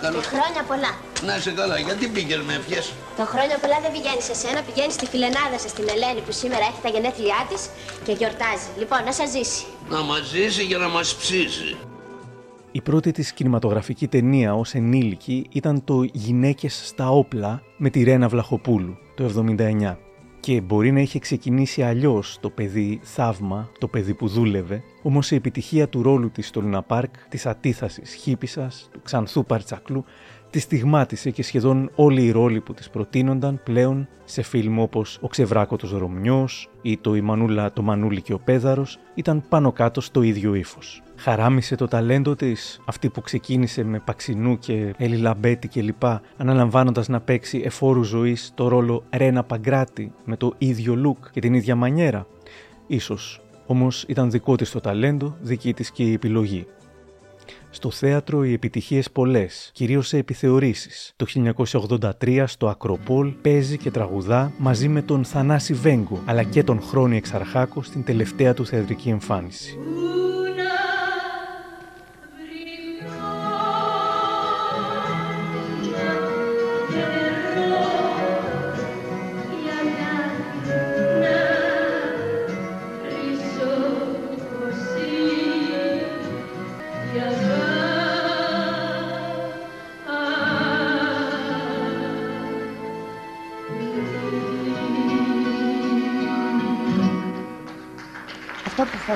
[0.00, 0.22] Καλώς.
[0.26, 0.92] Και χρόνια πολλά.
[1.26, 2.84] Να είσαι καλά, γιατί πήγαινε με ευχές.
[3.16, 6.64] Το χρόνια πολλά δεν πηγαίνεις σε σένα, πηγαίνεις στη φιλενάδα σα, την Ελένη, που σήμερα
[6.70, 7.62] έχει τα γενέθλιά της
[8.04, 8.68] και γιορτάζει.
[8.80, 9.64] Λοιπόν, να σας ζήσει.
[9.94, 11.70] Να μας ζήσει και να μας ψήσει.
[12.72, 18.28] Η πρώτη της κινηματογραφική ταινία ως ενήλικη ήταν το «Γυναίκες στα όπλα» με τη Ρένα
[18.28, 19.96] Βλαχοπούλου το 79.
[20.40, 25.34] Και μπορεί να είχε ξεκινήσει αλλιώς το παιδί θαύμα, το παιδί που δούλευε, όμως η
[25.34, 30.04] επιτυχία του ρόλου της στο Λουνα Πάρκ, της αντίθασης χίπησας, του ξανθού παρτσακλού,
[30.50, 35.28] τη στιγμάτισε και σχεδόν όλοι οι ρόλοι που της προτείνονταν πλέον σε φιλμ όπως «Ο
[35.28, 40.22] Ξεβράκωτος Ρωμιός» ή το «Η Μανούλα, το Μανούλι και ο Πέδαρος» ήταν πάνω κάτω στο
[40.22, 41.02] ίδιο ύφος.
[41.16, 46.02] Χαράμισε το ταλέντο της, αυτή που ξεκίνησε με Παξινού και Έλλη Λαμπέτη κλπ,
[46.36, 51.54] αναλαμβάνοντας να παίξει εφόρου ζωής το ρόλο Ρένα Παγκράτη με το ίδιο look και την
[51.54, 52.26] ίδια μανιέρα.
[52.86, 56.66] Ίσως, όμως ήταν δικό της το ταλέντο, δική της και η επιλογή.
[57.70, 61.12] Στο θέατρο οι επιτυχίες πολλές, κυρίως σε επιθεωρήσεις.
[61.16, 61.26] Το
[62.20, 67.16] 1983 στο Ακροπόλ παίζει και τραγουδά μαζί με τον Θανάση Βέγκο, αλλά και τον Χρόνη
[67.16, 69.78] Εξαρχάκο στην τελευταία του θεατρική εμφάνιση.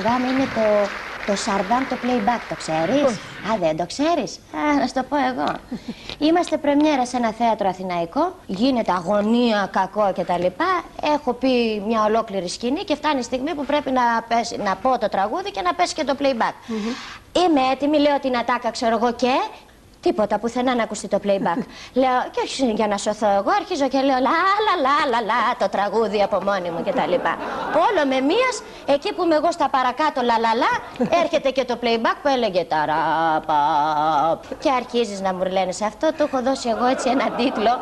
[0.07, 0.89] Αυτό που φοβάμαι είναι το,
[1.25, 3.11] το σαρδάμ το playback, το ξέρεις;
[3.51, 5.51] Α, δεν το ξέρεις; Α, να σου το πω εγώ.
[6.17, 10.45] Είμαστε πρεμιέρα σε ένα θέατρο αθηναϊκό, γίνεται αγωνία, κακό κτλ.
[11.13, 14.97] Έχω πει μια ολόκληρη σκηνή και φτάνει η στιγμή που πρέπει να, πέσει, να πω
[14.97, 16.53] το τραγούδι και να πέσει και το playback.
[17.43, 19.33] Είμαι έτοιμη, λέω την ατάκα, ξέρω εγώ και
[20.05, 21.61] Τίποτα, πουθενά να ακουστεί το playback.
[22.01, 25.55] λέω, και όχι για να σωθώ εγώ, αρχίζω και λέω λα λα λα λα λα
[25.59, 27.13] το τραγούδι από μόνη μου κτλ.
[27.87, 30.71] Όλο με μίας, εκεί που είμαι εγώ στα παρακάτω λα λα λα,
[31.21, 33.59] έρχεται και το playback που έλεγε ταράπα.
[34.59, 37.79] Και αρχίζεις να μου λένες σε αυτό, του έχω δώσει εγώ έτσι ένα τίτλο,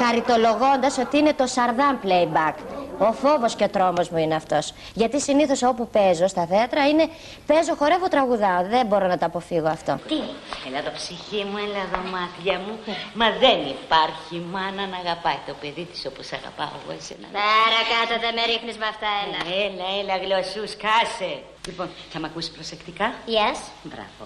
[0.00, 2.79] χαριτολογώντας ότι είναι το σαρδάμ playback.
[3.08, 4.72] Ο φόβος και ο τρόμος μου είναι αυτός.
[4.94, 7.08] Γιατί συνήθως όπου παίζω στα θέατρα είναι
[7.46, 8.62] παίζω, χορεύω, τραγουδάω.
[8.74, 9.92] Δεν μπορώ να το αποφύγω αυτό.
[10.08, 10.18] Τι,
[10.66, 12.74] έλα εδώ ψυχή μου, έλα εδώ μάτια μου.
[13.20, 17.26] Μα δεν υπάρχει μάνα να αγαπάει το παιδί της όπως αγαπάω εγώ εσένα.
[17.40, 19.40] Παρακάτω δεν με ρίχνεις με αυτά, έλα.
[19.64, 21.32] Έλα, έλα, γλωσσούς, κάσε.
[21.68, 23.58] Λοιπόν, θα με ακούσεις προσεκτικά; Yes.
[23.90, 24.22] Μπράβο.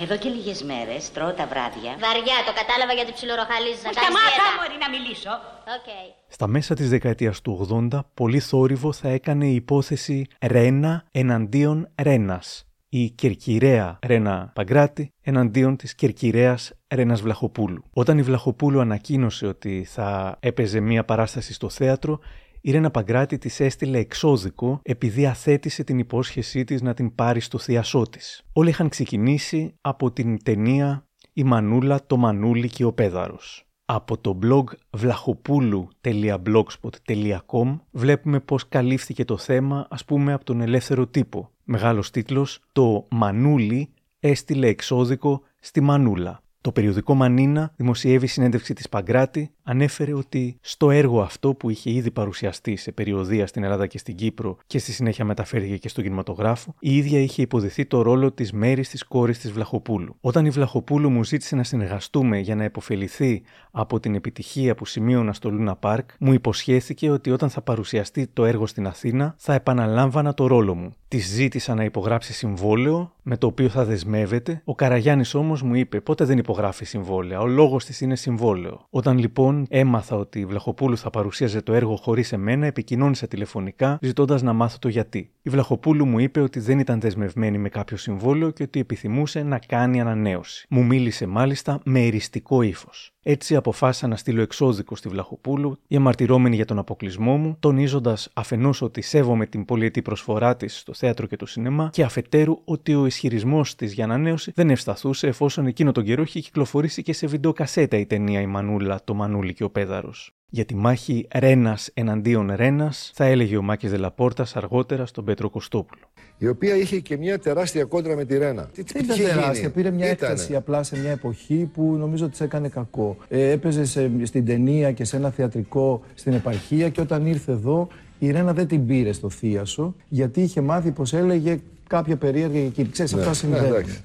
[0.00, 1.90] Εδώ και λίγες μέρες τρώω τα βράδια.
[2.04, 4.56] Βαριά, το κατάλαβα γιατί ψιλοροχαλίζεις να κάνεις Σταμάτα, δίαιτα.
[4.58, 5.30] μωρή, να μιλήσω.
[5.76, 6.06] Okay.
[6.28, 12.60] Στα μέσα της δεκαετίας του 80, πολύ θόρυβο θα έκανε η υπόθεση Ρένα εναντίον Ρένας.
[12.88, 17.84] Η κερκυραία Ρένα Παγκράτη εναντίον της κερκυραίας Ρένας Βλαχοπούλου.
[17.92, 22.20] Όταν η Βλαχοπούλου ανακοίνωσε ότι θα έπαιζε μία παράσταση στο θέατρο,
[22.66, 27.58] η Ρένα Παγκράτη της έστειλε εξώδικο επειδή αθέτησε την υπόσχεσή της να την πάρει στο
[27.58, 28.42] θειασό της.
[28.52, 33.66] Όλοι είχαν ξεκινήσει από την ταινία «Η Μανούλα, το Μανούλι και ο Πέδαρος».
[33.84, 34.64] Από το blog
[35.00, 41.50] vlachopoulou.blogspot.com βλέπουμε πώς καλύφθηκε το θέμα ας πούμε από τον ελεύθερο τύπο.
[41.64, 43.88] Μεγάλος τίτλος «Το Μανούλι
[44.20, 46.40] έστειλε εξώδικο στη Μανούλα».
[46.66, 52.10] Το περιοδικό Μανίνα δημοσιεύει συνέντευξη της Παγκράτη, ανέφερε ότι στο έργο αυτό που είχε ήδη
[52.10, 56.74] παρουσιαστεί σε περιοδία στην Ελλάδα και στην Κύπρο και στη συνέχεια μεταφέρθηκε και στον κινηματογράφο,
[56.78, 60.16] η ίδια είχε υποδεθεί το ρόλο της μέρης της κόρης της Βλαχοπούλου.
[60.20, 65.32] Όταν η Βλαχοπούλου μου ζήτησε να συνεργαστούμε για να επωφεληθεί από την επιτυχία που σημείωνα
[65.32, 70.34] στο Λούνα Πάρκ, μου υποσχέθηκε ότι όταν θα παρουσιαστεί το έργο στην Αθήνα θα επαναλάμβανα
[70.34, 70.94] το ρόλο μου.
[71.08, 74.60] Τη ζήτησα να υπογράψει συμβόλαιο με το οποίο θα δεσμεύεται.
[74.64, 77.40] Ο Καραγιάννης όμως μου είπε: Πότε δεν υπογράφει συμβόλαια.
[77.40, 78.86] Ο λόγος της είναι συμβόλαιο.
[78.90, 84.42] Όταν λοιπόν έμαθα ότι η Βλαχοπούλου θα παρουσίαζε το έργο χωρίς εμένα, επικοινώνησα τηλεφωνικά ζητώντας
[84.42, 85.30] να μάθω το γιατί.
[85.42, 89.58] Η Βλαχοπούλου μου είπε ότι δεν ήταν δεσμευμένη με κάποιο συμβόλαιο και ότι επιθυμούσε να
[89.58, 90.66] κάνει ανανέωση.
[90.68, 93.16] Μου μίλησε μάλιστα με εριστικό ύφος.
[93.28, 99.00] Έτσι αποφάσισα να στείλω εξώδικο στη Βλαχοπούλου, διαμαρτυρώμενη για τον αποκλεισμό μου, τονίζοντας αφενός ότι
[99.00, 103.74] σέβομαι την πολιετή προσφορά της στο θέατρο και το σινεμά, και αφετέρου ότι ο ισχυρισμός
[103.74, 108.06] της για ανανέωση δεν ευσταθούσε εφόσον εκείνο τον καιρό είχε κυκλοφορήσει και σε βιντεοκασέτα η
[108.06, 110.30] ταινία Η Μανούλα, το Μανούλι και ο Πέδαρος.
[110.48, 116.02] Για τη μάχη Ρένας εναντίον Ρένας, θα έλεγε ο Μάκης Δελαπόρτας αργότερα στον Πέτρο Κωστόπουλο.
[116.38, 118.62] Η οποία είχε και μια τεράστια κόντρα με τη Ρένα.
[118.74, 119.70] Τι, Δεν ήταν τεράστια.
[119.70, 120.32] Πήρε μια Ήτανε.
[120.32, 123.16] έκταση απλά σε μια εποχή που νομίζω ότι της έκανε κακό.
[123.28, 127.88] Ε, έπαιζε σε, στην ταινία και σε ένα θεατρικό στην επαρχία και όταν ήρθε εδώ
[128.18, 132.88] η Ρένα δεν την πήρε στο θίασο γιατί είχε μάθει πως έλεγε κάποια περίεργα εκεί.
[132.90, 133.66] Ξέρεις, Ναι, αυτά ναι, συμβαίνουν.
[133.66, 134.00] εντάξει.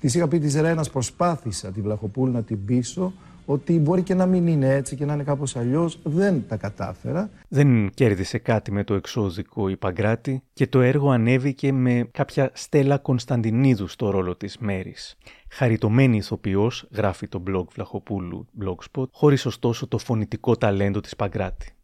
[0.00, 3.12] Της είχα πει της Ρένα, προσπάθησα τη Βλαχοπούλου να την πείσω
[3.46, 5.98] ότι μπορεί και να μην είναι έτσι και να είναι κάπως αλλιώς.
[6.02, 7.30] Δεν τα κατάφερα.
[7.48, 12.98] Δεν κέρδισε κάτι με το εξώδικο η Παγκράτη και το έργο ανέβηκε με κάποια Στέλλα
[12.98, 15.16] Κωνσταντινίδου στο ρόλο της Μέρης.
[15.48, 21.75] Χαριτωμένη ηθοποιός, γράφει το blog Βλαχοπούλου Blogspot, χωρίς ωστόσο το φωνητικό ταλέντο της Παγκράτη.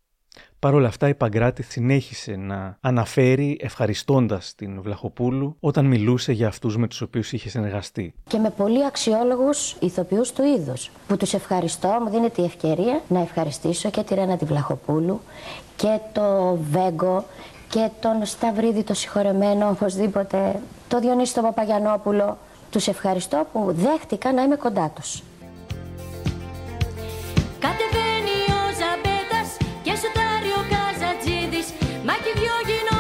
[0.62, 6.77] Παρ' όλα αυτά η Παγκράτη συνέχισε να αναφέρει ευχαριστώντας την Βλαχοπούλου όταν μιλούσε για αυτούς
[6.77, 8.14] με τους οποίους είχε συνεργαστεί.
[8.27, 13.20] και με πολύ αξιόλογους ηθοποιούς του είδους που τους ευχαριστώ, μου δίνεται η ευκαιρία να
[13.20, 15.20] ευχαριστήσω και τη Ρένα τη Βλαχοπούλου
[15.77, 17.25] και το Βέγκο
[17.68, 22.38] και τον Σταυρίδη το συγχωρεμένο οπωσδήποτε, το Διονύση τον Παπαγιανόπουλο.
[22.70, 25.22] Τους ευχαριστώ που δέχτηκα να είμαι κοντά τους.
[27.59, 28.01] Κατεβαίνει
[32.35, 32.91] Μα και οι δυο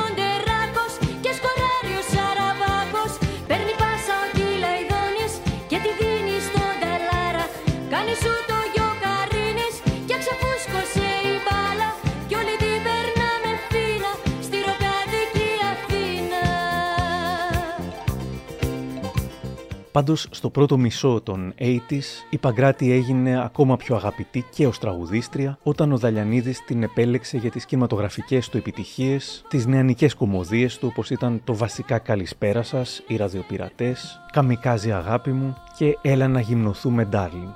[19.92, 25.58] Πάντως στο πρώτο μισό των 80s η Παγκράτη έγινε ακόμα πιο αγαπητή και ως τραγουδίστρια
[25.62, 31.10] όταν ο Δαλιανίδης την επέλεξε για τις κινηματογραφικές του επιτυχίες, τις νεανικές κομμωδίες του όπως
[31.10, 37.54] ήταν το βασικά καλησπέρα σας, οι ραδιοπειρατές, καμικάζι αγάπη μου και έλα να γυμνοθούμε darling.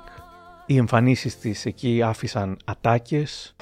[0.65, 3.55] Οι εμφανίσεις της εκεί άφησαν ατάκες,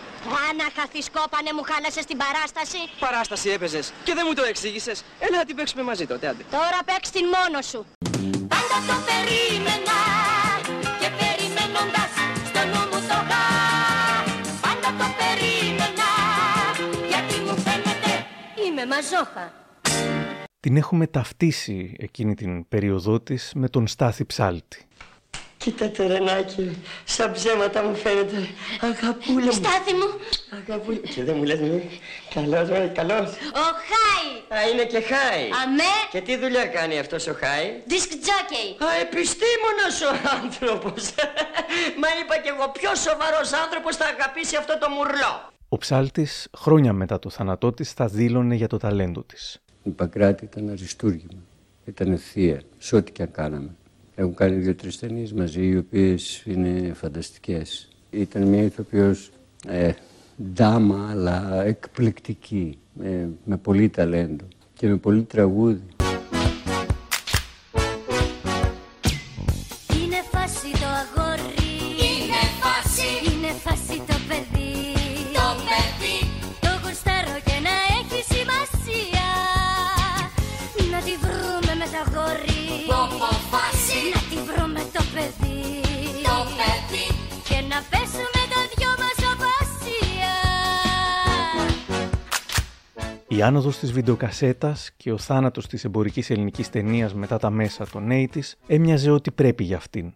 [0.49, 5.03] Άνα χαθισκόπανε μου χάλασες την παράσταση Παράσταση έπαιζες και δεν μου το εξήγησες.
[5.19, 6.43] Έλα να την παίξουμε μαζί τότε, άντε.
[6.51, 7.85] Τώρα παίξ την μόνος σου.
[8.75, 9.99] Πάντα το περίμενα
[10.99, 12.11] και περιμένοντας
[12.49, 13.45] στο νου μου το γα.
[14.63, 16.09] Πάντα το περίμενα
[17.07, 18.11] γιατί μου φαίνεται
[18.65, 19.53] είμαι μαζόχα.
[20.59, 24.85] την έχουμε ταυτίσει εκείνη την περίοδό της με τον Στάθη Ψάλτη.
[25.65, 28.47] Κοίτα το Ρενάκι, σαν ψέματα μου φαίνεται.
[28.82, 29.51] Αγαπούλα μου.
[29.51, 30.10] Στάθη μου.
[30.62, 30.97] Αγαπούλα.
[30.97, 31.99] Και δεν μου λες μη.
[32.34, 33.30] Καλός, μωρέ, καλός.
[33.63, 34.28] Ο Χάι.
[34.56, 35.43] Α, είναι και Χάι.
[35.63, 35.95] Αμέ.
[36.12, 38.67] Και τι δουλειά κάνει αυτός ο Χάι; Disc jockey.
[38.86, 41.04] Α, επιστήμονας ο άνθρωπος.
[42.01, 45.34] Μα είπα κι εγώ ποιος σοβαρός άνθρωπος θα αγαπήσει αυτό το μουρλό.
[45.69, 49.62] Ο Ψάλτης χρόνια μετά το θάνατό της θα δήλωνε για το ταλέντο της.
[49.84, 51.41] Η Παγκράτη ήταν αριστούργημα.
[51.86, 53.69] Ήταν θεία σε ό,τι και αν κάναμε.
[54.15, 57.89] Έχουν κάνει δύο-τρεις ταινίες μαζί, οι οποίες είναι φανταστικές.
[58.10, 59.32] Ήταν μια ηθοποιός
[59.67, 59.91] ε,
[60.54, 62.78] ντάμα, αλλά εκπληκτική.
[62.93, 65.82] Με, με πολύ ταλέντο και με πολύ τραγούδι.
[93.35, 98.07] Η άνοδος της βιντεοκασέτας και ο θάνατος της εμπορικής ελληνικής ταινίας μετά τα μέσα των
[98.11, 100.13] 80's έμοιαζε ότι πρέπει για αυτήν.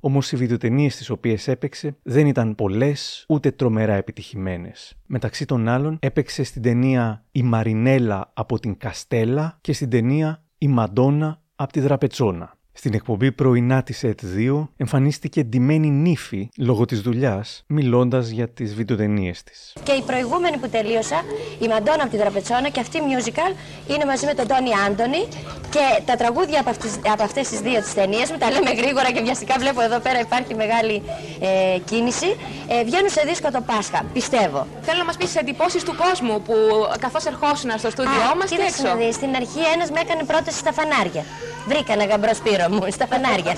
[0.00, 4.94] Όμως οι βιντεοτενίες τις οποίες έπαιξε δεν ήταν πολλές ούτε τρομερά επιτυχημένες.
[5.06, 10.68] Μεταξύ των άλλων έπαιξε στην ταινία «Η Μαρινέλα από την Καστέλα» και στην ταινία «Η
[10.68, 12.56] Μαντόνα από τη Δραπετσόνα».
[12.76, 19.42] Στην εκπομπή πρωινά της ΕΤ2 εμφανίστηκε ντυμένη νύφη λόγω της δουλειάς, μιλώντας για τις βιντεοτενίες
[19.42, 19.76] της.
[19.82, 21.22] Και η προηγούμενη που τελείωσα,
[21.60, 23.50] η Μαντόνα από τη Δραπετσόνα και αυτή η musical
[23.92, 25.22] είναι μαζί με τον Τόνι Άντωνη
[25.74, 29.08] και τα τραγούδια από, αυτές, από αυτές τις δύο τις ταινίες μου, τα λέμε γρήγορα
[29.12, 31.02] και βιαστικά βλέπω εδώ πέρα υπάρχει μεγάλη
[31.40, 32.30] ε, κίνηση,
[32.68, 34.66] ε, βγαίνουν σε δίσκο το Πάσχα, πιστεύω.
[34.86, 36.54] Θέλω να μας πεις τις εντυπώσεις του κόσμου που
[37.04, 40.22] καθώς ερχόσουν στο στούντιό μας και κοίταξε έξω; να δεις, στην αρχή ένας με έκανε
[40.30, 41.24] πρόταση στα φανάρια.
[41.70, 43.54] Βρήκα ένα γαμπρός σπύρο μου στα φανάρια.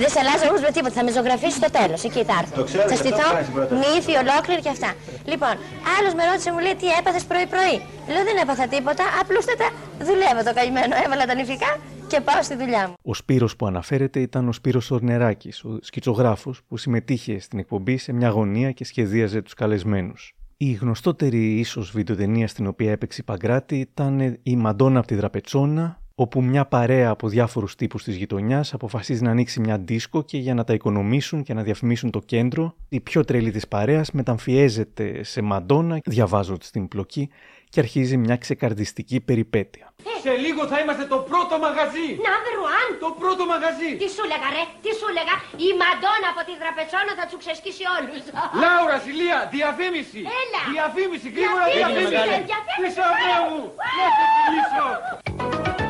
[0.00, 2.54] Δεν σε αλλάζω όμως με τίποτα, θα με ζωγραφίσει στο τέλος, εκεί θα έρθω.
[2.60, 3.80] Το ξέρω, Θα γι' αυτό στηθώ κάνεις την πρόταση.
[3.82, 4.90] νύφη ολόκληρη και αυτά.
[5.32, 5.54] Λοιπόν,
[5.96, 7.76] άλλος με ρώτησε, μου λέει τι έπαθες πρωί-πρωί;
[8.12, 9.66] Λέω δεν έπαθα τίποτα, απλούστατα
[10.08, 10.94] δουλεύω το καημένο.
[11.04, 11.70] Έβαλα τα νηφικά
[12.10, 12.94] και πάω στη δουλειά μου.
[13.02, 18.12] Ο Σπύρος που αναφέρεται ήταν ο Σπύρος Ορνεράκης, ο σκητσογράφος που συμμετείχε στην εκπομπή σε
[18.12, 20.34] μια γωνία και σχεδίαζε τους καλεσμένους.
[20.56, 26.01] Η γνωστότερη ίσως βιντεοτενία στην οποία έπαιξε η Παγκράτη ήταν η Μαντόνα από τη Δραπετσόνα
[26.14, 30.54] όπου μια παρέα από διάφορους τύπους της γειτονιάς αποφασίζει να ανοίξει μια δίσκο και για
[30.54, 35.40] να τα οικονομήσουν και να διαφημίσουν το κέντρο, η πιο τρελή της παρέας μεταμφιέζεται σε
[35.42, 37.30] μαντόνα, διαβάζω στην πλοκή,
[37.72, 39.86] και αρχίζει μια ξεκαρδιστική περιπέτεια.
[40.24, 42.08] Σε λίγο θα είμαστε το πρώτο μαγαζί.
[42.28, 42.90] Number one.
[43.04, 43.90] Το πρώτο μαγαζί.
[44.02, 45.34] Τι σου λέγα ρε, τι σου λέγα.
[45.66, 48.22] Η Μαντόνα από τη Δραπετσόνα θα του ξεσκίσει όλους.
[48.62, 50.20] Λάουρα, Σιλία, διαφήμιση.
[50.40, 50.62] Έλα.
[50.76, 52.48] Διαφήμιση, γρήγορα Διαφήμιση, διαφήμιση.
[52.52, 52.80] διαφήμιση.
[52.80, 53.62] Χρυσαυγέ μου.
[53.98, 55.81] Να σε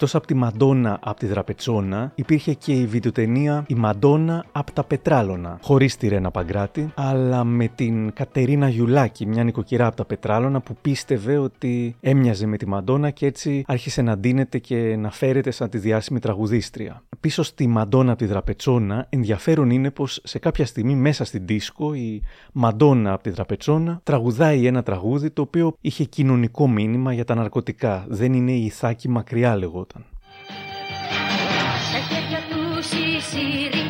[0.00, 0.10] φιλήσω.
[0.10, 4.84] Εκτός από τη Μαντόνα από τη Δραπετσόνα, υπήρχε και η βιντεοτενία «Η Μαντόνα από τα
[4.84, 10.60] Πετράλωνα», χωρίς τη Ρένα Παγκράτη, αλλά με την Κατερίνα Γιουλάκη, μια νοικοκυρά από τα Πετράλωνα
[10.60, 15.50] που πίστευε ότι έμοιαζε με τη Μαντόνα και έτσι άρχισε να ντύνεται και να φέρεται
[15.50, 17.02] σαν τη διάσημη τραγουδίστρια.
[17.20, 21.94] Πίσω στη Μαντόνα από τη Δραπετσόνα, ενδιαφέρον είναι πως σε κάποια στιγμή μέσα στην δίσκο
[21.94, 27.34] η Μαντόνα από τη Δραπετσόνα τραγουδάει ένα τραγούδι το οποίο είχε κοινωνικό μήνυμα για τα
[27.34, 28.04] ναρκωτικά.
[28.08, 29.89] Δεν είναι η Ιθάκη μακριά λεγόταν.
[33.32, 33.89] Τους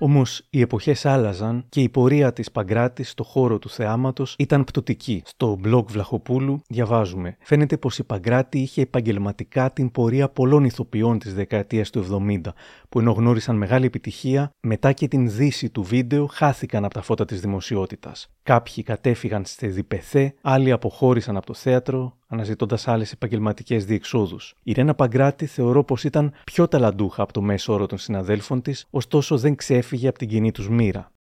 [0.00, 5.22] Όμως οι εποχές άλλαζαν και η πορεία της Παγκράτης στο χώρο του θεάματος ήταν πτωτική.
[5.24, 11.34] Στο blog Βλαχοπούλου διαβάζουμε: Φαίνεται πως η Παγκράτη είχε επαγγελματικά την πορεία πολλών ηθοποιών της
[11.34, 12.40] δεκαετίας του 70,
[12.88, 17.24] που ενώ γνώρισαν μεγάλη επιτυχία, μετά και την δύση του βίντεο χάθηκαν από τα φώτα
[17.24, 18.28] της δημοσιότητας.
[18.48, 24.54] Κάποιοι κατέφυγαν στη διπεθέ, άλλοι αποχώρησαν από το θέατρο, αναζητώντας άλλες επαγγελματικές διεξόδους.
[24.62, 28.86] Η Ρένα Παγκράτη θεωρώ πως ήταν πιο ταλαντούχα από το μέσο όρο των συναδέλφων της,
[28.90, 31.12] ωστόσο δεν ξέφυγε από την κοινή τους μοίρα.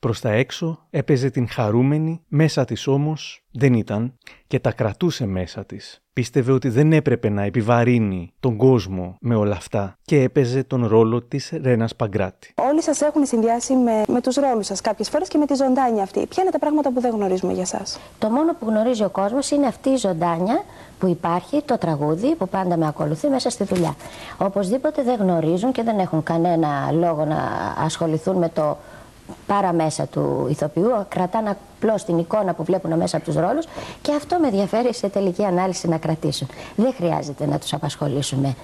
[0.00, 5.64] Προς τα έξω έπαιζε την χαρούμενη, μέσα της όμως δεν ήταν και τα κρατούσε μέσα
[5.64, 6.02] της.
[6.12, 11.22] Πίστευε ότι δεν έπρεπε να επιβαρύνει τον κόσμο με όλα αυτά και έπαιζε τον ρόλο
[11.22, 12.52] της Ρένας Παγκράτη.
[12.56, 16.02] Όλοι σας έχουν συνδυάσει με, με τους ρόλους σας κάποιες φορές και με τη ζωντάνια
[16.02, 16.26] αυτή.
[16.26, 17.82] Ποια είναι τα πράγματα που δεν γνωρίζουμε για εσά.
[18.18, 20.62] Το μόνο που γνωρίζει ο κόσμος είναι αυτή η ζωντάνια
[20.98, 23.94] που υπάρχει, το τραγούδι που πάντα με ακολουθεί μέσα στη δουλειά.
[24.38, 27.38] Οπωσδήποτε δεν γνωρίζουν και δεν έχουν κανένα λόγο να
[27.84, 28.76] ασχοληθούν με το
[29.46, 33.66] παραμέσα του ηθοποιού, κρατάνε απλώς την εικόνα που βλέπουν μέσα από τους ρόλους
[34.02, 36.48] και αυτό με ενδιαφέρει σε τελική ανάλυση να κρατήσουν.
[36.76, 38.56] Δεν χρειάζεται να τους απασχολήσουμε.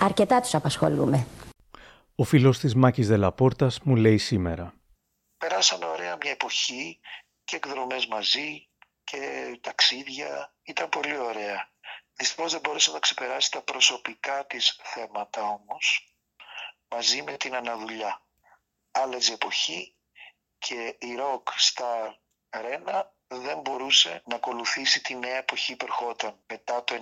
[0.00, 1.26] Αρκετά τους απασχολούμε.
[2.14, 4.74] Ο φίλος της Μάκης Δελαπόρτας μου λέει σήμερα.
[5.38, 7.00] Περάσαμε ωραία μια εποχή
[7.44, 8.68] και εκδρομές μαζί
[9.04, 9.18] και
[9.60, 10.52] ταξίδια.
[10.62, 11.68] Ήταν πολύ ωραία.
[12.16, 16.14] Δυστυχώς δεν μπόρεσε να ξεπεράσει τα προσωπικά της θέματα όμως,
[16.94, 18.22] μαζί με την αναδουλειά.
[18.90, 19.94] Άλλαζε εποχή
[20.66, 22.18] και η ροκ στα
[22.60, 26.94] Ρένα δεν μπορούσε να ακολουθήσει τη νέα εποχή που ερχόταν μετά το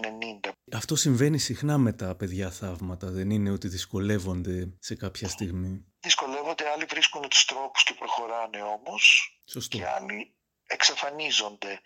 [0.45, 0.51] 90.
[0.73, 6.69] Αυτό συμβαίνει συχνά με τα παιδιά θαύματα, δεν είναι ότι δυσκολεύονται σε κάποια στιγμή; Δυσκολεύονται,
[6.69, 9.03] άλλοι βρίσκουν τους τρόπους και προχωράνε όμως
[9.45, 9.77] Σωστό.
[9.77, 10.35] και άλλοι
[10.67, 11.81] εξαφανίζονται.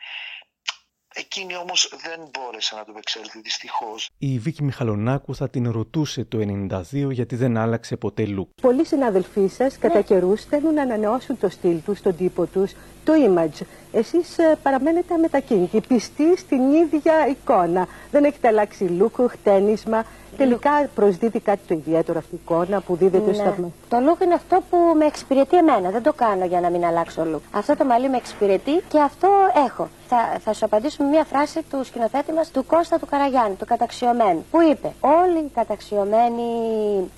[1.18, 4.10] Εκείνη όμως δεν μπόρεσε να το επεξέλθει δυστυχώς.
[4.18, 8.46] Η Βίκη Μιχαλονάκου θα την ρωτούσε το 92 γιατί δεν άλλαξε ποτέ look.
[8.62, 12.72] Πολλοί συναδελφοί σας κατά καιρούς θέλουν να ανανεώσουν το στυλ τους, τον τύπο τους,
[13.06, 13.60] το image.
[13.92, 17.86] Εσείς παραμένετε αμετακίνητοι, πιστοί στην ίδια εικόνα.
[18.10, 20.04] Δεν έχετε αλλάξει look, χτένισμα.
[20.36, 23.66] Τελικά προσδίδει κάτι το ιδιαίτερο αυτή η εικόνα που δίδεται στα Ναι.
[23.88, 25.90] Το look είναι αυτό που με εξυπηρετεί εμένα.
[25.90, 27.40] Δεν το κάνω για να μην αλλάξω look.
[27.50, 29.28] Αυτό το μαλλί με εξυπηρετεί και αυτό
[29.66, 29.88] έχω.
[30.08, 33.64] Θα, θα σου απαντήσω με μια φράση του σκηνοθέτη μας, του Κώστα του Καραγιάννη, του
[33.64, 36.44] καταξιωμένου, που είπε: Όλοι οι καταξιωμένοι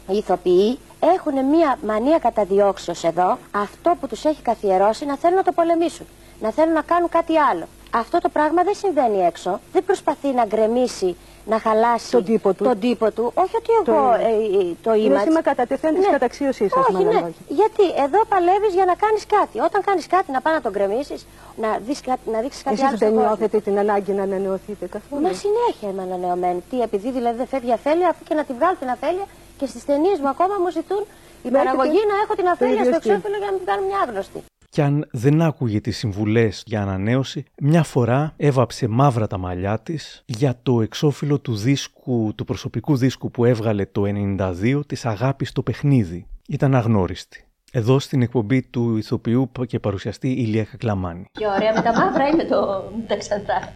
[0.09, 5.53] ηθοποιοί έχουν μια μανία καταδιώξεως εδώ, αυτό που τους έχει καθιερώσει να θέλουν να το
[5.53, 6.07] πολεμήσουν.
[6.41, 7.67] Να θέλουν να κάνουν κάτι άλλο.
[7.91, 9.61] Αυτό το πράγμα δεν συμβαίνει έξω.
[9.73, 12.65] Δεν προσπαθεί να γκρεμίσει, να χαλάσει Τον τύπο του.
[12.65, 13.31] τον τύπο του.
[13.35, 14.21] Όχι ότι Το εγώ image.
[14.21, 15.23] ε, ε, το Είναι image.
[15.23, 17.13] σήμα κατατεθέν της καταξίωσής σας, Όχι, με άλλα ναι.
[17.15, 17.35] λόγια.
[17.49, 19.61] Γιατί εδώ παλεύεις για να κάνεις κάτι.
[19.61, 22.87] Όταν κάνεις κάτι, να πάει να τον γκρεμίσεις, να, δεις κάτι- να δείξεις κάτι Εσείς
[22.89, 22.97] άλλο.
[22.99, 23.37] δεν στον κόσμο.
[23.37, 26.63] νιώθετε την ανάγκη να ανανεωθείτε καθόλου; Μα συνέχεια είμαι ανανεωμένη.
[26.71, 29.27] Τι, επειδή δηλαδή δεν φεύγει αφέλεια, αφού και να τη βγάλω την αφέλεια
[29.59, 31.03] και στις ταινίες μου ακόμα μου ζητούν
[31.43, 33.11] η Να παραγωγή έχετε να έχω την το αφέλεια ίδιο στο στυλ.
[33.11, 34.43] εξώφυλλο για να μην βγάλω μια άγνωστη.
[34.71, 40.23] Κι αν δεν άκουγε τις συμβουλές για ανανέωση, μια φορά έβαψε μαύρα τα μαλλιά της
[40.27, 44.03] για το εξώφυλλο του δίσκου, του προσωπικού δίσκου που έβγαλε το
[44.39, 46.27] 92 της αγάπης στο παιχνίδι.
[46.49, 47.43] Ήταν αγνώριστη.
[47.73, 51.25] Εδώ στην εκπομπή του ηθοποιού και παρουσιαστή Ηλία Κακλαμάνη.
[51.33, 53.73] Και ωραία με τα μαύρα είναι το τα ξανθά.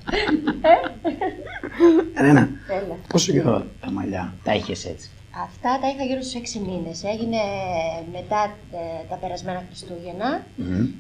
[2.21, 2.97] Ρένα, Έλα.
[3.09, 5.11] πόσο καιρό τα μαλλιά τα είχε έτσι;
[5.41, 7.05] Αυτά τα είχα γύρω στους 6 μήνες.
[7.05, 7.41] Έγινε
[8.13, 8.41] μετά
[8.73, 10.43] ε, τα περασμένα Χριστούγεννα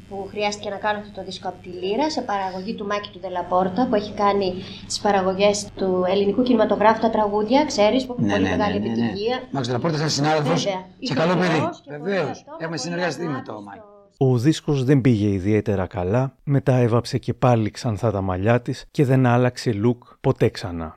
[0.08, 3.18] που χρειάστηκε να κάνω αυτό το δίσκο από τη Λύρα σε παραγωγή του Μάκη του
[3.20, 4.54] Δελαπόρτα που έχει κάνει
[4.86, 8.86] τις παραγωγές του ελληνικού κινηματογράφου τα τραγούδια, ξέρεις, που έχουν Ναι, πολύ ναι, μεγάλη ναι,
[8.88, 9.02] ναι, ναι.
[9.02, 9.42] επιτυχία.
[9.50, 10.86] Μάξ Δελαπόρτα, σαν συνάδελφος Βέβαια.
[10.98, 11.46] και καλό παιδί.
[11.56, 12.44] Ηθοποιός και Βεβαίως.
[12.44, 13.80] πολύ Έχουμε συνεργαστεί με το Μάκη.
[14.16, 19.04] Ο δίσκος δεν πήγε ιδιαίτερα καλά, μετά έβαψε και πάλι ξανθά τα μαλλιά της και
[19.04, 20.96] δεν άλλαξε look ποτέ ξανά.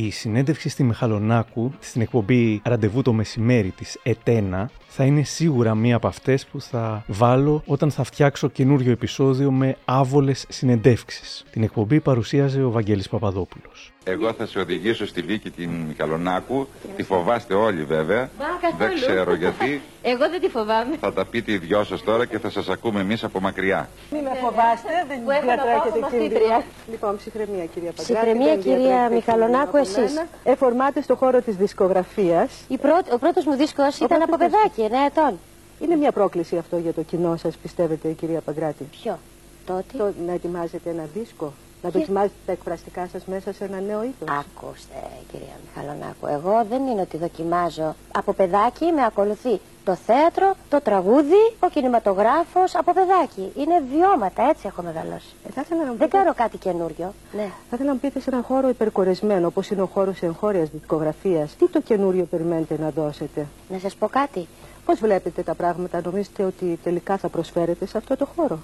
[0.00, 5.96] Η συνέντευξη στη Μιχαλονάκου στην εκπομπή Ραντεβού το μεσημέρι της ΕΤΕΝΑ θα είναι σίγουρα μία
[5.96, 11.44] από αυτές που θα βάλω όταν θα φτιάξω καινούριο επεισόδιο με άβολες συνεντεύξεις.
[11.50, 13.92] Την εκπομπή παρουσίαζε ο Βαγγέλης Παπαδόπουλος.
[14.10, 16.66] Εγώ θα σε οδηγήσω στη Λύκη την Μιχαλονάκου.
[16.96, 18.30] Τη φοβάστε όλοι βέβαια.
[18.38, 18.76] Μα, καθόλου.
[18.78, 19.80] Δεν ξέρω γιατί.
[20.12, 20.96] Εγώ δεν τη φοβάμαι.
[21.00, 23.88] Θα τα πείτε οι δυο σας τώρα και θα σας ακούμε εμείς από μακριά.
[24.10, 26.30] Μην με φοβάστε, δεν Που έχω να πάω διατρέχετε μαθήτριας.
[26.32, 26.62] κίνδυνο.
[26.90, 28.12] Λοιπόν, ψυχραιμία κυρία Παγκράτη.
[28.12, 30.14] Ψυχραιμία, δεν κυρία διατρέχετε Μιχαλονάκου, κίνδυνο από εσείς.
[30.14, 30.26] μένα.
[30.44, 32.50] Εφορμάτε στο χώρο της δισκογραφίας.
[32.68, 35.38] Η πρώτη, ο πρώτος μου δίσκος ήταν από παιδάκι, 9 ετών.
[35.82, 38.84] Είναι μια πρόκληση αυτό για το κοινό σας, πιστεύετε, κυρία Παγκράτη.
[39.02, 39.18] Ποιο,
[39.66, 39.92] τότε.
[39.98, 41.52] Το, να ετοιμάζετε ένα δίσκο.
[41.82, 44.28] Να Ποιο; δοκιμάζετε τα εκφραστικά σας μέσα σε ένα νέο είδος.
[44.40, 45.00] Ακούστε,
[45.32, 47.94] κυρία Μιχαλονάκου, εγώ δεν είναι ότι δοκιμάζω.
[48.12, 53.52] Από παιδάκι με ακολουθεί το θέατρο, το τραγούδι, ο κινηματογράφος, από παιδάκι.
[53.56, 55.32] Είναι βιώματα, έτσι έχω μεγαλώσει.
[55.48, 57.12] Ε, θα ήθελα να μου Δεν πείτε- κάνω κάτι καινούριο.
[57.32, 57.42] Ναι.
[57.42, 61.56] Θα ήθελα να μου πείτε σε έναν χώρο υπερκορεσμένο, όπως είναι ο χώρος εγχώριας δισκογραφίας,
[61.56, 64.46] τι το καινούριο περιμένετε να δώσετε; Να σας πω κάτι.
[64.84, 68.58] Πώς βλέπετε τα πράγματα, νομίζετε ότι τελικά θα προσφέρετε σε αυτό το χώρο;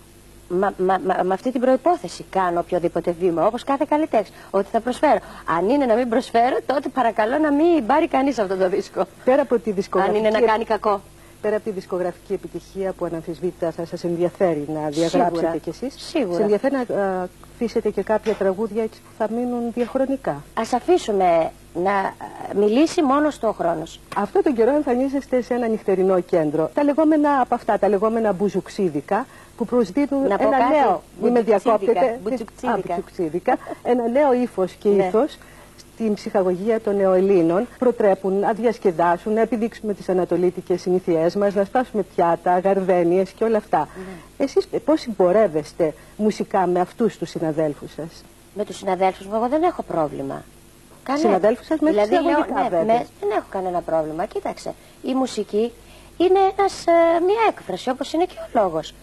[0.48, 4.34] Μα, μα, μα, με αυτή την προπόθεση κάνω οποιοδήποτε βήμα, όπως κάθε καλλιτέχνη.
[4.50, 5.18] Ότι θα προσφέρω.
[5.58, 9.04] Αν είναι να μην προσφέρω, τότε παρακαλώ να μην πάρει κανείς αυτό το δίσκο.
[9.24, 10.18] Πέρα από τη Αν δισκογραφική...
[10.18, 11.00] είναι να κάνει κακό.
[11.40, 15.56] Πέρα από τη δισκογραφική επιτυχία που αναμφισβήτητα θα σας ενδιαφέρει να διαγράψετε Σίγουρα.
[15.56, 16.32] κι εσείς, Σίγουρα.
[16.32, 20.30] σας ενδιαφέρει να α, αφήσετε και κάποια τραγούδια έτσι που θα μείνουν διαχρονικά.
[20.30, 21.90] Α αφήσουμε να
[22.50, 24.00] ε, μιλήσει μόνος του ο χρόνος.
[24.16, 26.70] Αυτό τον καιρό εμφανίζεστε σε ένα νυχτερινό κέντρο.
[26.74, 31.02] Τα λεγόμενα από αυτά, τα λεγόμενα μπουζουξίδικα, που προσδίδουν Να πω ένα κάτι; νέο.
[31.22, 32.18] Μην με Μπουτσουξίδικα, διακόπτετε.
[32.22, 32.72] μπουτσουξίδικα.
[32.72, 33.56] Α, μπουτσουξίδικα.
[33.82, 35.04] ένα νέο ύφος και Ναι.
[35.04, 35.24] ήθο
[35.78, 37.66] στην ψυχαγωγία των νεοελλήνων.
[37.78, 43.56] Προτρέπουν να διασκεδάσουν, να επιδείξουμε τις ανατολίτικες συνήθειές μας, να σπάσουμε πιάτα, γαρδένιες και όλα
[43.56, 43.78] αυτά.
[43.78, 44.44] Ναι.
[44.44, 49.62] Εσείς πώς συμπορεύεστε μουσικά με αυτούς τους συναδέλφους σας; Με τους συναδέλφους μου, εγώ δεν
[49.62, 50.42] έχω πρόβλημα.
[51.12, 52.84] Συναδέλφους σας με δηλαδή, λέω, εισαγωγικά, ναι, βέβαια.
[52.98, 54.26] με- δεν έχω κανένα πρόβλημα.
[54.26, 55.70] Κοίταξε, η μουσική
[56.16, 58.94] είναι ένας, ε, μια έκφραση, όπως είναι και ο λόγος.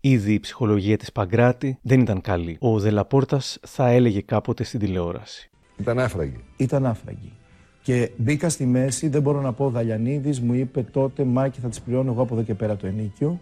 [0.00, 2.56] Ήδη η ψυχολογία της Παγκράτη δεν ήταν καλή.
[2.60, 5.50] Ο Δελαπόρτας θα έλεγε κάποτε στην τηλεόραση.
[5.76, 6.44] Ήταν άφραγη.
[6.56, 7.32] Ήταν άφραγη.
[7.82, 11.68] Και μπήκα στη μέση, δεν μπορώ να πω, ο Δαλιανίδης μου είπε τότε, Μάκη θα
[11.68, 13.40] τις πληρώνω εγώ από εδώ και πέρα το ενίκιο.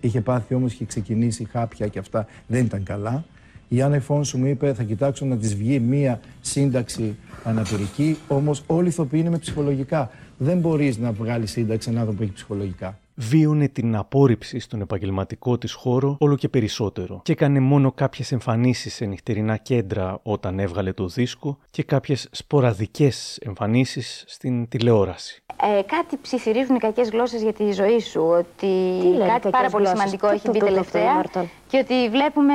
[0.00, 3.24] Είχε πάθει όμως, είχε ξεκινήσει χάπια και αυτά, δεν ήταν καλά.
[3.68, 8.86] Η Άννα Εφόνσου μου είπε, θα κοιτάξω να της βγει μία σύνταξη αναπηρική, όμως όλοι
[8.86, 10.10] οι ηθοποιοί είναι με ψυχολογικά.
[10.38, 12.98] Δεν μπορείς να βγάλεις σύνταξη έναν άνθρωπο που έχει ψυχολογικά.
[13.16, 18.94] Βίωνε την απόρριψη στον επαγγελματικό της χώρο όλο και περισσότερο και έκανε μόνο κάποιες εμφανίσεις
[18.94, 25.42] σε νυχτερινά κέντρα όταν έβγαλε το δίσκο και κάποιες σποραδικές εμφανίσεις στην τηλεόραση.
[25.78, 28.22] Ε, κάτι ψιθυρίζουν οι κακές γλώσσες για τη ζωή σου.
[28.22, 28.66] Ότι
[29.00, 30.76] Τι λένε κάτι κακές πάρα πολύ γλώσσες; σημαντικό Τι έχει το μπει το το το,
[30.76, 31.12] τελευταία.
[31.12, 31.50] Ήμαρτον.
[31.68, 32.54] Και ότι βλέπουμε.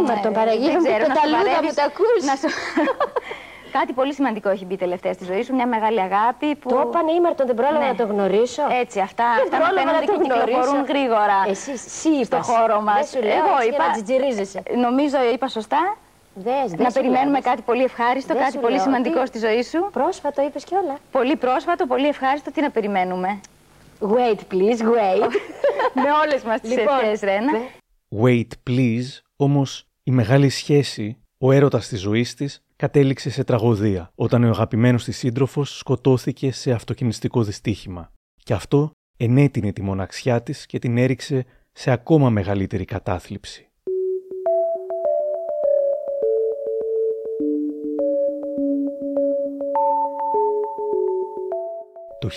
[0.00, 1.68] Ήμαρτον, ε, Παναγία δεν μου, ξέρω, το να σου ταλούδα βαρεύεις.
[1.68, 2.20] μου, τα ακούς;
[3.72, 3.78] Να σου...
[3.78, 5.54] κάτι πολύ σημαντικό έχει μπει τελευταία στη ζωή σου.
[5.54, 6.68] Μια μεγάλη αγάπη που.
[6.68, 7.86] Το είπανε ήμαρτον, δεν πρόλαβα Ναι.
[7.92, 8.62] να το γνωρίσω.
[8.82, 10.92] Έτσι, αυτά, Δεν αυτά πρόλαβα μαθαίνονται να το και κυκλοφορούν γνωρίσω.
[10.92, 11.38] γρήγορα.
[11.52, 12.46] Εσύ, εσύ στο είπας.
[12.50, 12.94] χώρο μας.
[13.00, 13.86] Δεν σου λέω, Εγώ έτσι, για είπα.
[13.86, 14.60] να τζιτζιρίζεσαι.
[14.86, 15.82] Νομίζω είπα σωστά;
[16.34, 18.82] Δες, δεν να σου περιμένουμε λέω, κάτι πολύ ευχάριστο, Δεν κάτι σου πολύ λέω.
[18.82, 19.80] σημαντικό Τι- στη ζωή σου.
[19.92, 20.94] Πρόσφατο είπες και όλα.
[21.10, 22.48] Πολύ πρόσφατο, πολύ ευχάριστο.
[22.52, 23.40] Τι να περιμένουμε;
[24.14, 25.30] Wait, please, wait.
[26.04, 27.52] Με όλες μας τις Λοιπόν, ευχές, Ρένα.
[28.22, 34.44] Wait please, όμως η μεγάλη σχέση, ο έρωτας της ζωής της, κατέληξε σε τραγωδία όταν
[34.44, 38.12] ο αγαπημένος της σύντροφος σκοτώθηκε σε αυτοκινηστικό δυστύχημα.
[38.36, 43.67] Και αυτό ενέτεινε τη μοναξιά της και την έριξε σε ακόμα μεγαλύτερη κατάθλιψη.
[52.20, 52.28] Το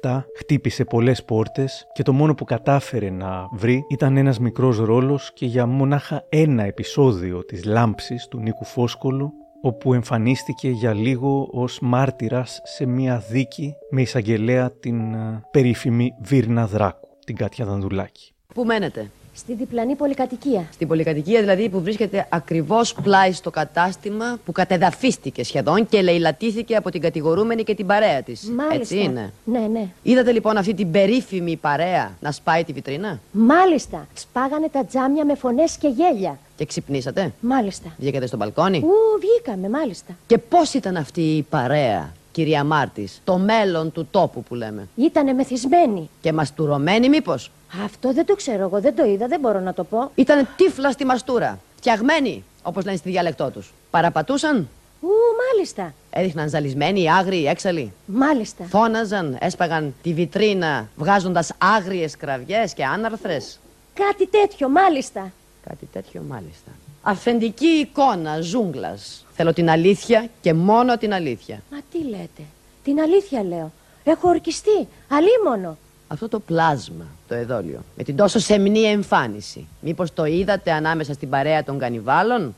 [0.00, 5.32] 1997 χτύπησε πολλές πόρτες και το μόνο που κατάφερε να βρει ήταν ένας μικρός ρόλος
[5.32, 9.32] και για μονάχα ένα επεισόδιο της λάμψης του Νίκου Φόσκολου
[9.62, 16.66] όπου εμφανίστηκε για λίγο ως μάρτυρας σε μια δίκη με εισαγγελέα την α, περίφημη Βίρνα
[16.66, 18.32] Δράκου, την Κάτια Δανδουλάκη.
[18.54, 20.64] Πού μένετε; Στη διπλανή πολυκατοικία.
[20.72, 26.90] Στην πολυκατοικία δηλαδή που βρίσκεται ακριβώς πλάι στο κατάστημα που κατεδαφίστηκε σχεδόν και λαιλατήθηκε από
[26.90, 28.42] την κατηγορούμενη και την παρέα της.
[28.56, 28.74] Μάλιστα.
[28.74, 29.32] Έτσι είναι.
[29.44, 29.88] Ναι, ναι.
[30.02, 34.06] Είδατε λοιπόν αυτή την περίφημη παρέα να σπάει τη βιτρίνα; Μάλιστα.
[34.14, 36.38] Σπάγανε τα τζάμια με φωνές και γέλια.
[36.56, 37.94] και ξυπνήσατε; Μάλιστα.
[37.98, 40.16] Βγήκατε στο μπαλκόνι; Ου, βγήκαμε, μάλιστα.
[40.26, 44.88] Και πώς ήταν αυτή η παρέα, κυρία Μάρτης, το μέλλον του τόπου που λέμε.
[44.96, 46.10] Ήτανε μεθυσμένοι.
[46.20, 47.50] Και μαστουρωμένη μήπως;
[47.84, 50.10] Αυτό δεν το ξέρω εγώ, δεν το είδα, δεν μπορώ να το πω.
[50.14, 51.58] Ήταν τύφλα στη μαστούρα.
[51.76, 53.72] Φτιαγμένοι, όπως λένε στη διάλεκτό τους.
[53.90, 54.68] Παραπατούσαν,
[55.00, 55.08] Ου,
[55.52, 55.94] μάλιστα.
[56.10, 57.92] έδειχναν ζαλισμένοι, άγριοι, έξαλλοι.
[58.06, 58.64] Μάλιστα.
[58.64, 63.58] Φώναζαν, έσπαγαν τη βιτρίνα βγάζοντας άγριες κραυγές και άναρθρες.
[63.94, 65.32] Κάτι τέτοιο, μάλιστα.
[65.68, 66.70] Κάτι τέτοιο μάλιστα.
[67.02, 69.24] Αφεντική εικόνα ζούγκλας.
[69.34, 71.62] Θέλω την αλήθεια και μόνο την αλήθεια.
[71.70, 72.42] Μα τι λέτε.
[72.84, 73.72] Την αλήθεια λέω.
[74.04, 74.88] Έχω ορκιστεί.
[75.08, 75.78] Αλίμονο.
[76.12, 79.66] Αυτό το πλάσμα, το εδόλιο, με την τόσο σεμνή εμφάνιση.
[79.80, 82.54] Μήπως το είδατε ανάμεσα στην παρέα των κανιβάλων;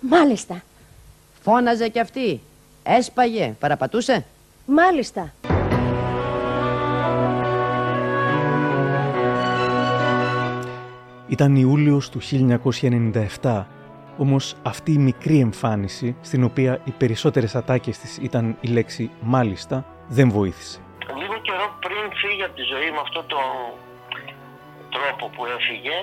[0.00, 0.62] Μάλιστα.
[1.42, 2.40] Φώναζε κι αυτή.
[2.82, 4.24] Έσπαγε, παραπατούσε;
[4.66, 5.32] Μάλιστα.
[11.28, 12.20] Ήταν Ιούλιος του
[13.42, 13.64] 1997,
[14.18, 19.84] όμως αυτή η μικρή εμφάνιση, στην οποία οι περισσότερες ατάκες της ήταν η λέξη «μάλιστα»,
[20.08, 20.83] δεν βοήθησε.
[21.12, 23.46] Λίγο καιρό πριν φύγει από τη ζωή με αυτόν τον
[24.90, 25.96] τρόπο που έφυγε,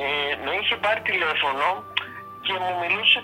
[0.00, 1.66] ε, με είχε πάρει τηλέφωνο
[2.44, 3.20] και μου μιλούσε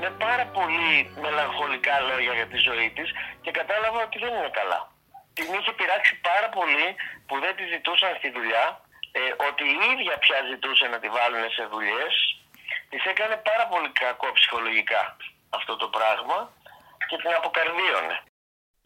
[0.00, 0.92] με πάρα πολύ
[1.24, 3.08] μελαγχολικά λόγια για τη ζωή της
[3.42, 4.80] και κατάλαβα ότι δεν είναι καλά.
[5.36, 6.86] Την είχε πειράξει πάρα πολύ
[7.26, 8.64] που δεν τη ζητούσαν στη δουλειά,
[9.18, 12.14] ε, ότι η ίδια πια ζητούσε να τη βάλουν σε δουλειές.
[12.90, 15.02] Της έκανε πάρα πολύ κακό ψυχολογικά
[15.58, 16.38] αυτό το πράγμα
[17.08, 18.16] και την αποκαρδίωνε.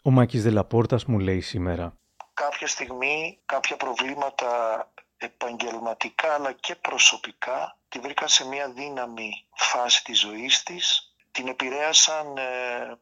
[0.07, 1.97] Ο Μάκης Δελαπόρτας μου λέει σήμερα
[2.35, 4.51] κάποια στιγμή κάποια προβλήματα
[5.17, 11.15] επαγγελματικά αλλά και προσωπικά τη βρήκαν σε μια δύναμη φάση της ζωής της.
[11.31, 12.99] Την επηρέασαν ε,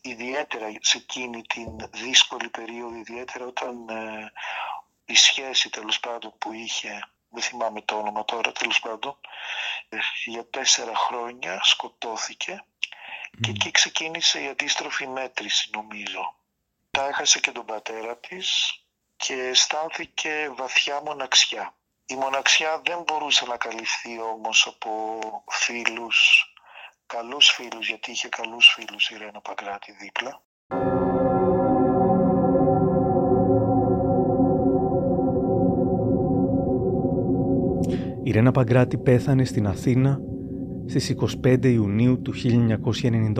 [0.00, 4.32] ιδιαίτερα σε εκείνη την δύσκολη περίοδο, ιδιαίτερα όταν ε,
[5.04, 9.18] η σχέση τέλος πάντων που είχε, δεν θυμάμαι το όνομα τώρα τέλος πάντων,
[9.88, 12.64] ε, για τέσσερα χρόνια σκοτώθηκε
[13.40, 16.34] και εκεί ξεκίνησε η αντίστροφη μέτρηση νομίζω.
[16.90, 18.72] Τα έχασε και τον πατέρα της
[19.16, 21.74] και αισθάνθηκε βαθιά μοναξιά.
[22.06, 26.46] Η μοναξιά δεν μπορούσε να καλυφθεί όμως από φίλους,
[27.06, 30.42] καλούς φίλους, γιατί είχε καλούς φίλους η Ρένα Παγκράτη δίπλα.
[38.22, 40.20] Η Ρένα Παγκράτη πέθανε στην Αθήνα
[40.86, 41.14] στις
[41.44, 43.36] 25 Ιουνίου του 1998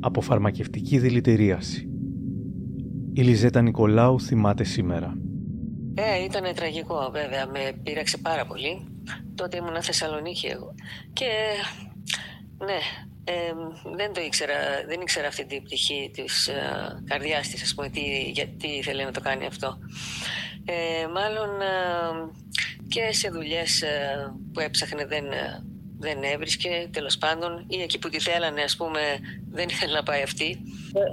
[0.00, 1.90] από φαρμακευτική δηλητηρίαση.
[3.12, 5.18] Η Λιζέτα Νικολάου θυμάται σήμερα.
[5.94, 8.86] Ε, ήταν τραγικό βέβαια, με πείραξε πάρα πολύ.
[9.34, 10.74] Τότε ήμουν Θεσσαλονίκη εγώ.
[11.12, 11.26] Και
[12.58, 12.78] ναι,
[13.24, 13.52] ε,
[13.96, 14.54] δεν το ήξερα,
[14.86, 16.54] δεν ήξερα αυτή την πτυχή της ε,
[17.04, 19.78] καρδιάς της, ας πούμε, τι, γιατί ήθελε να το κάνει αυτό.
[20.64, 21.66] Ε, μάλλον ε,
[22.88, 25.64] και σε δουλειές ε, που έψαχνε δεν, ε,
[25.98, 29.00] δεν έβρισκε, τέλος πάντων, ή εκεί που τη θέλανε, ας πούμε,
[29.50, 30.58] δεν ήθελε να πάει αυτή.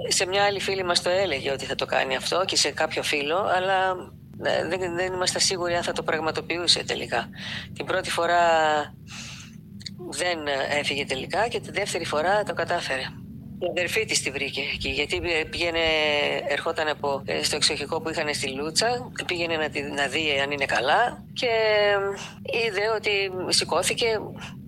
[0.08, 2.70] Ε, Σε μια άλλη φίλη μας το έλεγε ότι θα το κάνει αυτό και σε
[2.70, 3.96] κάποιο φίλο, αλλά
[4.42, 7.28] ε, δεν, δεν είμαστε σίγουροι αν θα το πραγματοποιούσε τελικά.
[7.72, 8.40] Την πρώτη φορά
[10.10, 10.38] δεν
[10.78, 13.02] έφυγε τελικά και τη δεύτερη φορά το κατάφερε.
[13.58, 15.20] Η αδερφή της τη βρήκε εκεί, γιατί
[15.50, 15.78] πήγαινε,
[16.48, 20.50] ερχόταν από, ε, στο εξοχικό που είχαν στη Λούτσα, πήγαινε να, τη, να δει αν
[20.50, 21.46] είναι καλά και
[22.42, 23.10] ε, είδε ότι
[23.48, 24.06] σηκώθηκε,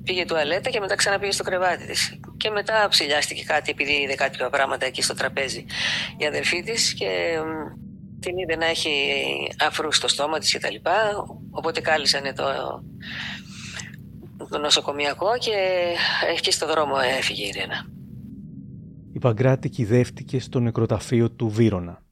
[0.06, 2.20] πήγε τουαλέτα και μετά ξαναπήγε στο κρεβάτι της.
[2.36, 5.64] Και μετά ψηλιάστηκε κάτι επειδή είδε κάποια πράγματα εκεί στο τραπέζι
[6.16, 7.40] η αδερφή της και ε,
[8.20, 8.90] την είδε να έχει
[9.60, 12.44] αφρούς στο στόμα της και τα λοιπά, οπότε κάλυσανε το,
[14.50, 15.56] το νοσοκομιακό και
[16.34, 17.86] εκεί στο δρόμο έφυγε η Ρένα.
[19.12, 22.05] Η Παγκράτη κυδεύτηκε στο νεκροταφείο του Βύρονα.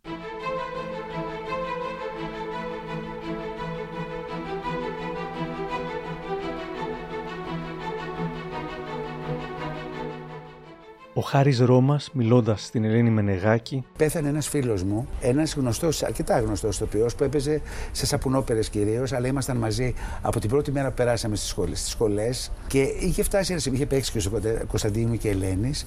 [11.17, 16.77] Ο Χάρης Ρώμας, μιλώντας στην Ελένη Μενεγάκη, Πέθανε ένας φίλος μου, ένας γνωστός, αρκετά γνωστός
[16.77, 17.61] ηθοποιό που έπαιζε
[17.93, 21.79] σε σαπουνόπερες κυρίως, αλλά ήμασταν μαζί από την πρώτη μέρα που περάσαμε στις σχολές.
[21.79, 25.87] Στις σχολές, και είχε φτάσει ένα σημείο, είχε παίξει και ο Κωνσταντίνου και Ελένης.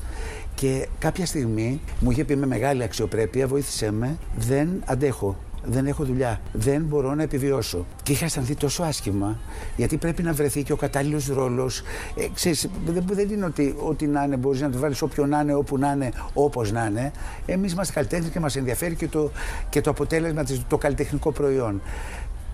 [0.56, 5.38] Και κάποια στιγμή μου είχε πει με μεγάλη αξιοπρέπεια: Βοήθησέ με, δεν αντέχω.
[5.70, 6.42] Δεν έχω δουλειά.
[6.54, 7.86] Δεν μπορώ να επιβιώσω.
[8.04, 9.40] Και είχα αισθανθεί τόσο άσχημα,
[9.76, 11.82] γιατί πρέπει να βρεθεί και ο κατάλληλος ρόλος.
[12.16, 15.40] Ε, ξέρεις, δεν, δεν είναι ότι ό,τι να είναι μπορείς να το βάλεις όποιον να
[15.40, 17.12] είναι, όπου να είναι, όπως να είναι.
[17.46, 19.32] Εμείς είμαστε καλλιτέχνες και μας ενδιαφέρει και το,
[19.70, 21.82] και το αποτέλεσμα, της- το καλλιτεχνικό προϊόν.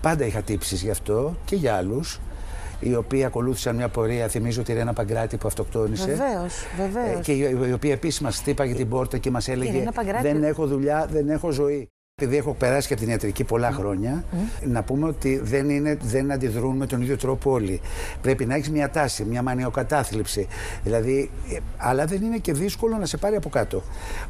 [0.00, 2.20] Πάντα είχα τύψεις γι' αυτό και για άλλους.
[2.80, 4.28] οι οποίοι ακολούθησαν μια πορεία.
[4.28, 6.06] Θυμίζω τη Ρένα Παγκράτη που αυτοκτόνησε.
[6.06, 7.18] Βεβαίως, βεβαίως.
[7.18, 10.22] Ε, και η, η οποία επίσης μας χτύπαγε την πόρτα και μας έλεγε Ρένα Παγκράτη-
[10.32, 11.88] Δεν έχω δουλειά, δεν έχω ζωή.
[12.22, 14.24] Επειδή έχω περάσει και από την ιατρική πολλά χρόνια,
[14.64, 17.80] να πούμε ότι δεν, είναι, δεν αντιδρούν με τον ίδιο τρόπο όλοι.
[18.22, 20.46] Πρέπει να έχεις μια τάση, μια μανιοκατάθλιψη.
[20.84, 23.82] Δηλαδή, ε, αλλά δεν είναι και δύσκολο να σε πάρει από κάτω.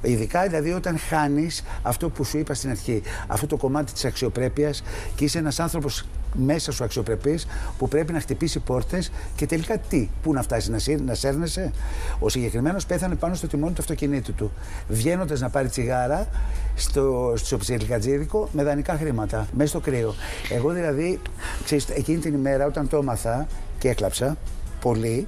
[0.03, 4.82] Ειδικά δηλαδή όταν χάνεις αυτό που σου είπα στην αρχή, αυτό το κομμάτι της αξιοπρέπειας
[5.14, 7.47] και είσαι ένας άνθρωπος μέσα σου αξιοπρεπής
[7.78, 11.72] που πρέπει να χτυπήσει πόρτες και τελικά τι, πού να φτάσει, να, σύρ- να σέρνεσαι;
[12.18, 14.53] Ο συγκεκριμένος πέθανε πάνω στο τιμόνι του αυτοκινήτου του,
[14.89, 16.28] βγαίνοντας να πάρει τσιγάρα
[16.74, 20.14] στο, στο ψιλικατζίδικο με δανεικά χρήματα, μέσα στο κρύο.
[20.51, 21.20] Εγώ δηλαδή,
[21.64, 23.47] ξέρεις, εκείνη την ημέρα όταν το έμαθα
[23.78, 24.37] και έκλαψα
[24.80, 25.26] πολύ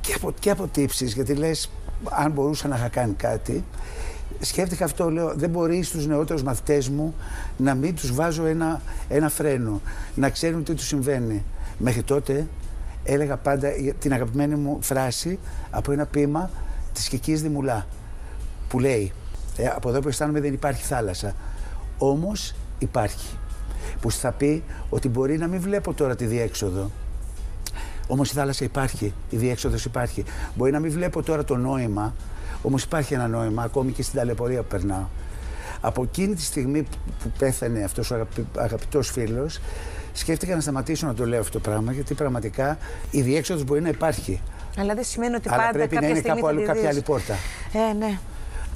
[0.00, 1.70] και από, και από τύψεις, γιατί λες
[2.10, 3.64] αν μπορούσα να είχα κάνει κάτι,
[4.40, 7.14] σκέφτηκα αυτό, λέω, δεν μπορεί στους νεότερους μαθητές μου
[7.56, 9.80] να μην τους βάζω ένα, ένα φρένο,
[10.14, 11.44] να ξέρουν τι τους συμβαίνει.
[11.78, 12.46] Μέχρι τότε
[13.04, 13.68] έλεγα πάντα
[13.98, 15.38] την αγαπημένη μου φράση
[15.70, 16.50] από ένα ποίημα
[16.92, 17.86] της Κικής Δημουλά
[18.68, 19.12] που λέει
[19.56, 21.34] «Ε, από εδώ που αισθάνομαι δεν υπάρχει θάλασσα,
[21.98, 23.36] όμως υπάρχει.
[24.00, 26.90] Που θα πει ότι μπορεί να μην βλέπω τώρα τη διέξοδο,
[28.08, 30.24] Όμως η θάλασσα υπάρχει, η διέξοδος υπάρχει.
[30.54, 32.14] Μπορεί να μην βλέπω τώρα το νόημα,
[32.66, 35.04] όμως υπάρχει ένα νόημα, ακόμη και στην ταλαιπωρία που περνάω.
[35.80, 39.60] Από εκείνη τη στιγμή που- που πέθανε αυτός ο αγαπη, αγαπητός φίλος,
[40.12, 42.78] σκέφτηκα να σταματήσω να το λέω αυτό το πράγμα, γιατί πραγματικά
[43.10, 44.40] η διέξοδος μπορεί να υπάρχει.
[44.78, 46.66] Αλλά δεν σημαίνει ότι αλλά πάντα πρέπει να κάποια είναι στιγμή κάπου θα αλλού, τη
[46.66, 46.90] κάποια δεις.
[46.90, 47.34] άλλη πόρτα.
[47.90, 48.18] Ε, ναι.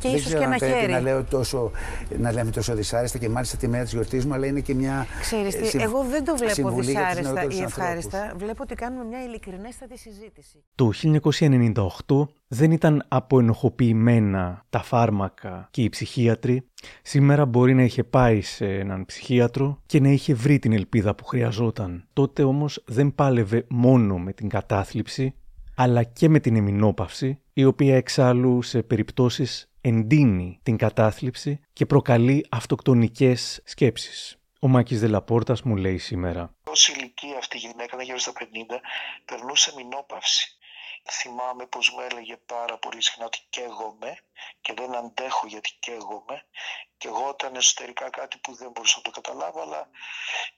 [0.01, 0.93] Και Δεν ίσως ξέρω και αν ένα πρέπει χέρι.
[0.93, 1.71] να, λέω τόσο,
[2.19, 5.07] να λέμε τόσο δυσάρεστα και μάλιστα τη μέρα της γιορτής μου, αλλά είναι και μια.
[5.21, 7.85] Ξέρεις ε, τι, συμ- εγώ δεν το βλέπω συμβουλή για τους δυσάρεστα νεότερους ή ανθρώπους.
[7.85, 8.33] ευχάριστα.
[8.37, 10.65] Βλέπω ότι κάνουμε μια ειλικρινέστατη συζήτηση.
[10.75, 10.91] Το
[12.17, 16.69] 1998 δεν ήταν αποενοχοποιημένα τα φάρμακα και οι ψυχίατροι.
[17.03, 21.25] Σήμερα μπορεί να είχε πάει σε έναν ψυχίατρο και να είχε βρει την ελπίδα που
[21.25, 22.05] χρειαζόταν.
[22.13, 25.35] Τότε όμως δεν πάλευε μόνο με την κατάθλιψη,
[25.75, 32.47] αλλά και με την εμεινόπαυση, η οποία εξάλλου σε περιπτώσεις εντείνει την κατάθλιψη και προκαλεί
[32.51, 34.39] αυτοκτονικές σκέψεις.
[34.61, 36.55] Ο Μάκης Δελαπόρτας μου λέει σήμερα.
[36.65, 38.45] Ως ηλικία αυτή η γυναίκα, δεν γύρω στα 50,
[39.25, 40.55] περνούσε μηνόπαυση.
[41.11, 44.17] Θυμάμαι πως μου έλεγε πάρα πολύ συχνά ότι καίγομαι
[44.61, 46.43] και δεν αντέχω γιατί καίγομαι
[46.99, 49.89] και εγώ ήταν εσωτερικά κάτι που δεν μπορούσα να το καταλάβω αλλά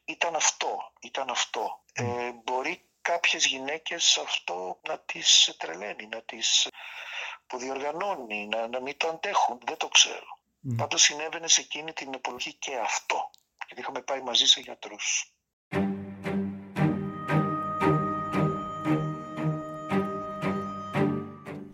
[0.05, 1.83] ήταν αυτό, ήταν αυτό.
[1.93, 6.69] Ε, μπορεί κάποιες γυναίκες αυτό να τις τρελαίνει, να τις
[7.47, 10.41] που διοργανώνει, να, να μην το αντέχουν, δεν το ξέρω.
[10.77, 13.31] Πάντως συνέβαινε σε εκείνη την εποχή και αυτό.
[13.67, 15.35] Γιατί είχαμε πάει μαζί σε γιατρούς.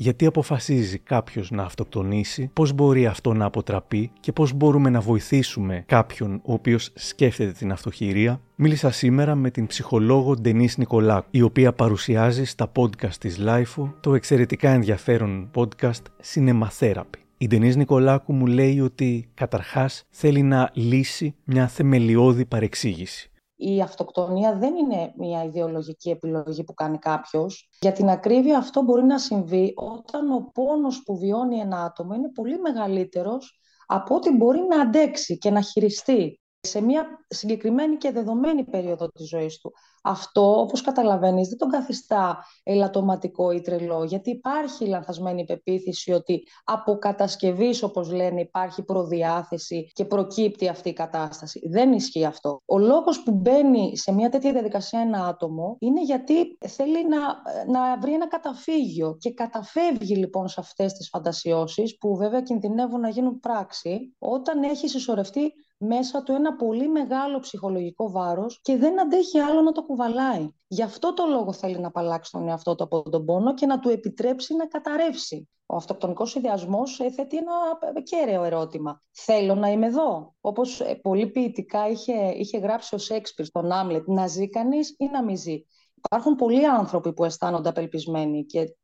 [0.09, 5.83] Γιατί αποφασίζει κάποιος να αυτοκτονήσει, πώς μπορεί αυτό να αποτραπεί και πώς μπορούμε να βοηθήσουμε
[5.87, 8.41] κάποιον ο οποίος σκέφτεται την αυτοχειρία.
[8.55, 14.15] Μίλησα σήμερα με την ψυχολόγο Ντενίς Νικολάκου, η οποία παρουσιάζει στα podcast της Lifeo το
[14.15, 16.03] εξαιρετικά ενδιαφέρον podcast
[16.35, 17.19] Cinema Therapy.
[17.39, 23.31] Η Ντενίς Νικολάκου μου λέει ότι καταρχάς θέλει να λύσει μια θεμελιώδη παρεξήγηση.
[23.61, 27.69] Η αυτοκτονία δεν είναι μια ιδεολογική επιλογή που κάνει κάποιος.
[27.81, 32.33] Για την ακρίβεια αυτό μπορεί να συμβεί όταν ο πόνος που βιώνει ένα άτομο είναι
[32.33, 38.65] πολύ μεγαλύτερος από ό,τι μπορεί να αντέξει και να χειριστεί σε μια συγκεκριμένη και δεδομένη
[38.65, 39.73] περίοδο της ζωής του.
[40.03, 46.43] Αυτό, όπως καταλαβαίνεις, δεν τον καθιστά ελαττωματικό ή τρελό, γιατί υπάρχει η λανθασμένη πεποίθηση ότι
[46.65, 51.69] από κατασκευής, όπως λένε, υπάρχει προδιάθεση και προκύπτει αυτή η κατάσταση.
[51.69, 52.61] Δεν ισχύει αυτό.
[52.65, 57.19] Ο λόγος που μπαίνει σε μια τέτοια διαδικασία ένα άτομο είναι γιατί θέλει να,
[57.67, 63.09] να βρει ένα καταφύγιο και καταφεύγει λοιπόν σε αυτές τις φαντασιώσεις που βέβαια κινδυνεύουν να
[63.09, 69.39] γίνουν πράξη όταν έχει συσσωρευτεί μέσα του ένα πολύ μεγάλο ψυχολογικό βάρος και δεν αντέχει
[69.39, 70.49] άλλο να το κουβαλάει.
[70.67, 73.79] Γι' αυτό το λόγο θέλει να απαλλάξει τον εαυτό του από τον πόνο και να
[73.79, 75.49] του επιτρέψει να καταρρεύσει.
[75.67, 79.03] Ο αυτοκτονικός ιδιασμός ε, θέτει ένα κέραιο ερώτημα.
[79.13, 80.35] Θέλω να είμαι εδώ.
[80.41, 85.07] Όπως ε, πολύ ποιητικά είχε, είχε γράψει ο Σέξπιρ στον Άμλετ, να ζει κανείς ή
[85.13, 85.63] να μην ζει.
[85.95, 88.77] Υπάρχουν πολλοί άνθρωποι που αισθάνονται απελπισμένοι και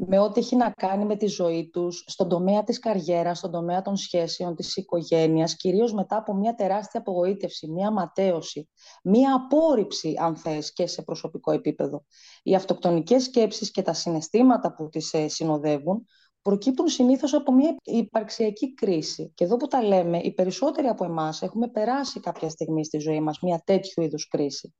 [0.00, 3.82] με ό,τι έχει να κάνει με τη ζωή τους, στον τομέα της καριέρας, στον τομέα
[3.82, 8.68] των σχέσεων, της οικογένειας, κυρίως μετά από μια τεράστια απογοήτευση, μια ματέωση,
[9.02, 12.04] μια απόρριψη, αν θες, και σε προσωπικό επίπεδο.
[12.42, 16.06] Οι αυτοκτονικές σκέψεις και τα συναισθήματα που τις ε, συνοδεύουν
[16.42, 19.32] προκύπτουν συνήθως από μια υπαρξιακή κρίση.
[19.34, 23.20] Και εδώ που τα λέμε, οι περισσότεροι από εμάς έχουμε περάσει κάποια στιγμή στη ζωή
[23.20, 24.74] μας μια τέτοιου είδους κρίση.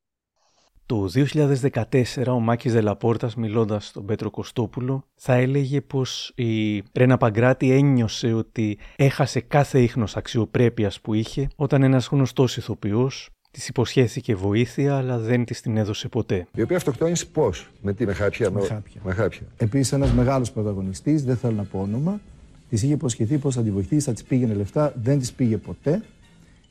[0.89, 7.70] Το 2014 ο Μάκης Δελαπόρτας μιλώντας στον Πέτρο Κωστόπουλο θα έλεγε πως η Ρένα Παγκράτη
[7.70, 14.97] ένιωσε ότι έχασε κάθε ίχνος αξιοπρέπειας που είχε όταν ένας γνωστός ηθοποιός Της υποσχέθηκε βοήθεια,
[14.97, 16.47] αλλά δεν της την έδωσε ποτέ.
[16.55, 18.51] Η οποία αυτοκτόνησε πώς, με τι, με χάπια.
[18.51, 19.01] Με χάπια.
[19.05, 19.47] Με χάπια.
[19.57, 22.20] Επίσης, ένας μεγάλος πρωταγωνιστής, δεν θέλω να πω όνομα,
[22.68, 26.03] της είχε υποσχεθεί πως θα τη βοηθήσει, θα της πήγαινε λεφτά, δεν της πήγε ποτέ.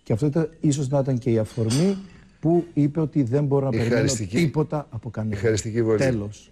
[0.03, 1.97] Και αυτό ήταν, ίσως να ήταν και η αφορμή
[2.39, 5.38] που είπε ότι δεν μπορώ να Η περιμένω χαριστική- τίποτα από κανέναν.
[5.38, 6.09] η χαριστική βοήθεια.
[6.09, 6.51] Τέλος.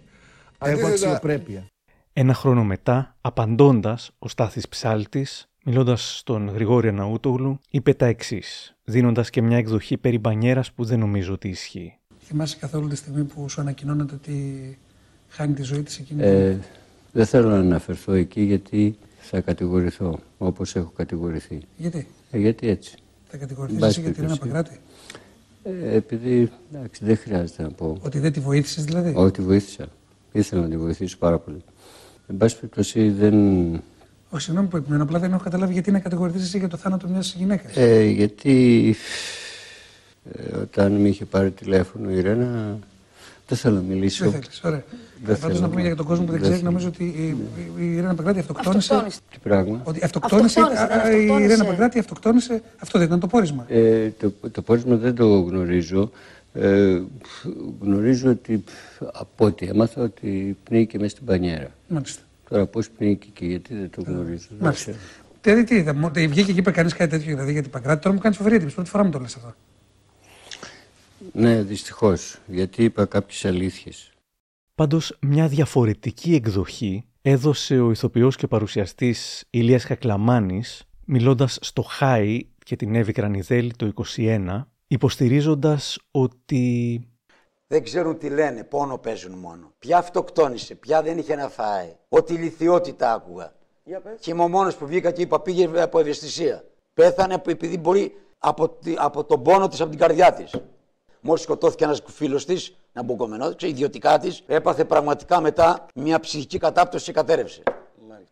[0.58, 1.66] Έχω Αντίθετα- αξιοπρέπεια.
[2.12, 9.30] Ένα χρόνο μετά, απαντώντας, ο Στάθης Ψάλτης, μιλώντας στον Γρηγόρη Αναούτογλου, είπε τα εξής, δίνοντας
[9.30, 11.98] και μια εκδοχή περί μπανιέρας που δεν νομίζω ότι ισχύει.
[12.20, 14.78] Θυμάσαι καθόλου τη στιγμή που σου ανακοινώνεται ότι
[15.28, 16.22] χάνει τη ζωή της εκείνη.
[16.22, 16.58] Ε,
[17.12, 21.60] δεν θέλω να αναφερθώ εκεί γιατί θα κατηγορηθώ όπως έχω κατηγορηθεί.
[21.76, 22.94] Γιατί; Ε, γιατί έτσι.
[23.24, 24.62] θα Εν κατηγορηθείς πάση εσύ για την Ρένα περιπτώσει.
[24.62, 24.80] Παγκράτη.
[25.66, 27.96] Ε, επειδή εντάξει, δεν χρειάζεται να πω.
[28.00, 29.86] Ότι δεν τη βοήθησες δηλαδή; Όχι, τη βοήθησα.
[30.32, 31.62] Ήθελα να τη βοηθήσω πάρα πολύ.
[32.26, 33.34] Εν πάση περιπτώσει δεν.
[34.30, 37.08] Όχι, συγγνώμη που επιμένω, απλά δεν έχω καταλάβει γιατί να κατηγορηθείς εσύ για το θάνατο
[37.08, 37.76] μιας γυναίκας.
[37.76, 38.94] Ε, γιατί
[40.32, 42.78] ε, όταν με είχε πάρει τηλέφωνο η Ρένα,
[43.48, 44.24] δεν θέλω να μιλήσω.
[44.30, 44.84] Δεν θέλεις, ωραία.
[45.24, 46.70] Δεν Πάντως θέλω να πούμε για τον κόσμο που δεν δεν ξέρει, θέλω.
[46.70, 47.36] νομίζω ότι η,
[47.78, 49.06] η, η Ρένα Παγκράτη αυτοκτόνησε.
[49.30, 51.46] Τι πράγμα; Ότι αυτοκτόνησε, Αυτοκτόνησε, δεν α, α, η αυτοκτόνησε.
[51.54, 52.62] Ρένα Παγκράτη αυτοκτόνησε.
[52.78, 53.64] Αυτό δεν ήταν το πόρισμα.
[53.68, 56.10] Ε, το, το πόρισμα δεν το γνωρίζω.
[56.54, 57.00] Ε,
[57.80, 58.64] γνωρίζω ότι
[59.12, 61.70] από ό,τι έμαθα ότι πνίγηκε μέσα στην πανιέρα.
[61.88, 62.22] Μάλιστα.
[62.48, 64.46] Τώρα πώς πνίγηκε και γιατί δεν το γνωρίζω.
[64.48, 64.90] δεν Μάλιστα.
[64.90, 64.96] ξέρω.
[65.42, 68.02] Δηλαδή τι είδα, μου- βγήκε και είπε κανείς κάτι τέτοιο δηλαδή για την Παγκράτη.
[68.02, 68.74] Τώρα μου κάνει φοβερή εντύπωση.
[68.74, 69.54] Πρώτη φορά μου το λες αυτό.
[71.38, 74.10] Ναι, δυστυχώς, γιατί είπα κάποιες αλήθειες.
[74.74, 82.76] Πάντως, μια διαφορετική εκδοχή έδωσε ο ηθοποιός και παρουσιαστής Ηλίας Χακλαμάνης, μιλώντας στο Χάι και
[82.76, 87.00] την Εύη Κρανιδέλη το 21, υποστηρίζοντας ότι
[87.66, 89.72] Δεν ξέρουν τι λένε, πόνο παίζουν μόνο.
[89.78, 91.96] Ποια αυτοκτόνησε, ποια δεν είχε να φάει.
[92.08, 93.52] Ό,τι λιθιότητα άκουγα.
[94.20, 96.64] Και είμαι ο μόνο που βγήκα και είπα πήγε από ευαισθησία.
[96.94, 100.54] Πέθανε από- επειδή μπορεί από, τη- από τον πόνο της, από την καρδιά της.
[101.26, 107.04] Μόλις σκοτώθηκε ένας φίλος της, να μπουκομενό, ιδιωτικά της, έπαθε πραγματικά μετά μια ψυχική κατάπτωση
[107.04, 107.62] και κατέρευσε.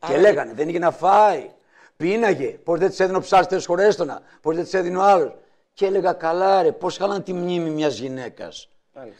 [0.07, 1.51] Και λέγανε, δεν είχε να φάει.
[1.97, 2.47] Πίναγε.
[2.47, 4.21] Πώς δεν της έδινε ο ψάρι χωρέστονα.
[4.41, 5.35] Πώς δεν της έδινε ο άλλος.
[5.73, 8.69] Και έλεγα, καλά, ρε, πώς χαλάνε τη μνήμη μιας γυναίκας.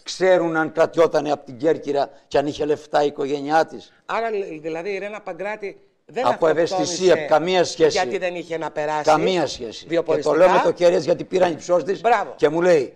[0.03, 3.93] Ξέρουν αν κρατιότανε από την Κέρκυρα και αν είχε λεφτά η οικογένειά της.
[4.07, 4.29] Άρα
[4.61, 7.99] δηλαδή η Ρένα Παγκράτη δεν Από αυτοκτόνησε ευαισθησία, καμία σχέση.
[7.99, 9.03] Γιατί δεν είχε να περάσει.
[9.03, 9.79] Καμία σχέση.
[9.79, 10.37] Και το βιοποριστικά.
[10.37, 11.97] λέω με το κέρδο γιατί πήραν οι ψώστε
[12.37, 12.95] και μου λέει.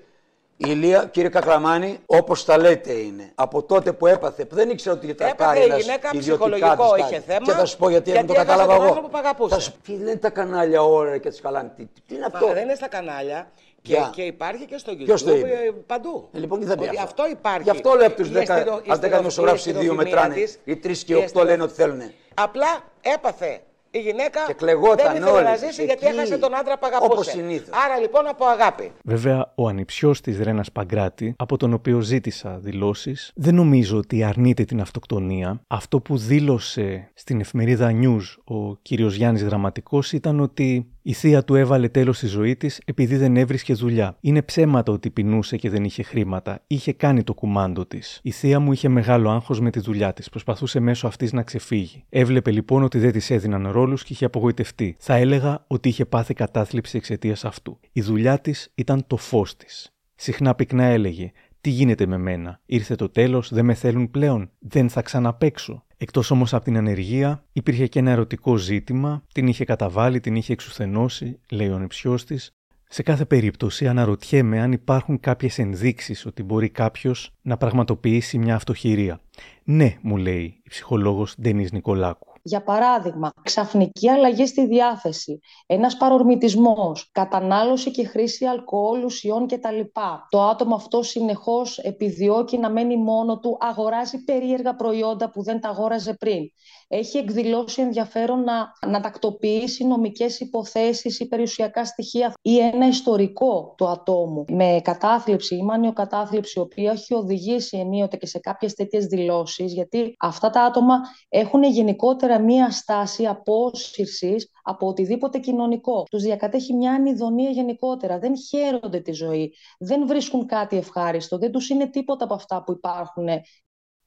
[0.61, 3.33] Ηλία, κύριε Κακλαμάνη, όπως τα λέτε είναι.
[3.35, 6.49] Από τότε που έπαθε, που δεν ήξερα ότι θα Έπαθε πάρει η ένας γυναίκα ιδιωτικά
[6.49, 7.25] ψυχολογικό της είχε κάτι.
[7.27, 8.93] θέμα, Και θα σου πω γιατί, γιατί δεν το έχασε κατάλαβα τον εγώ.
[8.95, 9.55] άνθρωπο που αγαπούσε.
[9.55, 11.73] Θα σου πει, λένε τα κανάλια ώρα και τι καλάνε.
[11.77, 13.51] Τι, τι είναι αυτό; Μα δεν είναι στα κανάλια.
[13.83, 15.05] Και, Ποια; και υπάρχει και στο YouTube.
[15.05, 16.29] Ποιος το είπε; ε, Παντού.
[16.33, 17.63] Ε, λοιπόν, τι θα πει Ότι αυτό; αυτό υπάρχει.
[17.63, 19.97] Γι' αυτό λέω από τους Η 10, αισθητο- αν η 10 δημοσιογράφοι αισθητο- δύο η
[19.97, 20.35] μετράνε.
[20.35, 22.01] της, Οι 3 και η οι 8 αισθητο- λένε ότι θέλουν.
[22.35, 22.67] Απλά
[23.01, 26.78] έπαθε η γυναίκα Και κλεγόταν δεν ήθελε όλες, να ζήσει γιατί εκεί, έχασε τον άντρα
[26.78, 27.11] που αγαπούσε.
[27.12, 27.68] όπως συνήθως.
[27.84, 28.93] Άρα λοιπόν από αγάπη.
[29.03, 34.64] Βέβαια, ο ανιψιός της Ρένας Παγκράτη, από τον οποίο ζήτησα δηλώσεις, δεν νομίζω ότι αρνείται
[34.64, 35.61] την αυτοκτονία.
[35.66, 41.55] Αυτό που δήλωσε στην εφημερίδα News ο κύριος Γιάννης Γραμματικός ήταν ότι η θεία του
[41.55, 44.17] έβαλε τέλος στη ζωή της επειδή δεν έβρισκε δουλειά.
[44.21, 46.63] Είναι ψέματα ότι πεινούσε και δεν είχε χρήματα.
[46.67, 48.21] Είχε κάνει το κουμάντο της.
[48.23, 50.29] Η θεία μου είχε μεγάλο άγχος με τη δουλειά της.
[50.29, 52.05] Προσπαθούσε μέσω αυτής να ξεφύγει.
[52.09, 54.97] Έβλεπε λοιπόν ότι δεν της έδιναν ρόλους και είχε απογοητευτεί.
[54.99, 57.79] Θα έλεγα ότι είχε πάθει κατάθλιψη εξαιτίας αυτού.
[57.93, 59.93] Η δουλειά της ήταν το φως της.
[60.15, 64.89] Συχνά πυκνά έλεγε «Τι γίνεται με μένα, ήρθε το τέλος, δεν με θέλουν πλέον, δεν
[64.89, 65.87] θα ξαναπέξω».
[66.01, 70.53] Εκτός όμως από την ανεργία υπήρχε και ένα ερωτικό ζήτημα, την είχε καταβάλει, την είχε
[70.53, 72.51] εξουθενώσει, λέει ο νηψιός της.
[72.89, 79.21] Σε κάθε περίπτωση αναρωτιέμαι αν υπάρχουν κάποιες ενδείξεις ότι μπορεί κάποιος να πραγματοποιήσει μια αυτοχειρία.
[79.65, 82.28] Ναι, μου λέει η ψυχολόγος Ντενής Νικολάκου.
[82.49, 89.81] Για παράδειγμα, ξαφνική αλλαγή στη διάθεση, ένας παρορμητισμός, κατανάλωση και χρήση αλκοόλ, ουσιών κτλ.
[90.29, 95.69] Το άτομο αυτό συνεχώς επιδιώκει να μένει μόνο του, αγοράζει περίεργα προϊόντα που δεν τα
[95.69, 96.43] αγόραζε πριν.
[96.89, 103.89] Έχει εκδηλώσει ενδιαφέρον να, να τακτοποιήσει νομικές υποθέσεις ή περιουσιακά στοιχεία ή ένα ιστορικό του
[103.89, 109.72] ατόμου με κατάθλιψη ή μανιοκατάθλιψη, η οποία έχει οδηγήσει ενίοτε και σε κάποιες τέτοιες δηλώσεις,
[109.72, 116.03] γιατί αυτά τα άτομα έχουν γενικότερα μία στάση απόσυρσης από οτιδήποτε κοινωνικό.
[116.11, 118.18] Τους διακατέχει μια ανιδονία γενικότερα.
[118.18, 119.55] Δεν χαίρονται τη ζωή.
[119.78, 121.39] Δεν βρίσκουν κάτι ευχάριστο.
[121.39, 123.28] Δεν τους είναι τίποτα από αυτά που υπάρχουν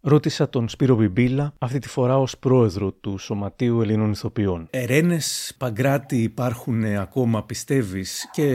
[0.03, 4.59] Ρώτησα τον Σπύρο Μπιμπίλα, αυτή τη φορά ως πρόεδρο του Σωματείου Ελλήνων Ηθοποιών.
[4.83, 5.27] Ερένες
[5.61, 8.47] Παγκράτη υπάρχουν ακόμα, πιστεύεις, και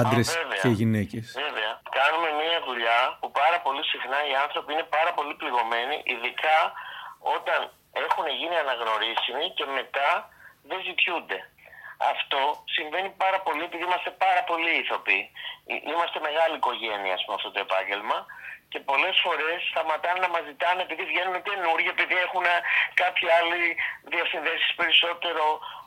[0.00, 0.60] άντρες βέβαια.
[0.62, 1.72] και γυναίκες; Βέβαια.
[1.98, 6.58] Κάνουμε μια δουλειά που πάρα πολύ συχνά οι άνθρωποι είναι πάρα πολύ πληγωμένοι, ειδικά
[7.36, 7.58] όταν
[8.04, 10.08] έχουν γίνει αναγνωρίσιμοι και μετά
[10.68, 11.38] δεν ζητιούνται.
[12.14, 12.40] αυτό
[12.76, 15.22] συμβαίνει πάρα πολύ επειδή είμαστε πάρα πολλοί ηθοποιοί.
[15.70, 18.18] Ε- Είμαστε μεγάλη οικογένεια ας πούμε, αυτό το επάγγελμα
[18.70, 22.46] και πολλές φορές σταματάνε να μας ζητάνε επειδή βγαίνουν καινούργοι, επειδή έχουν
[23.02, 23.62] κάποιοι άλλοι
[24.12, 25.44] διασυνδέσεις περισσότερο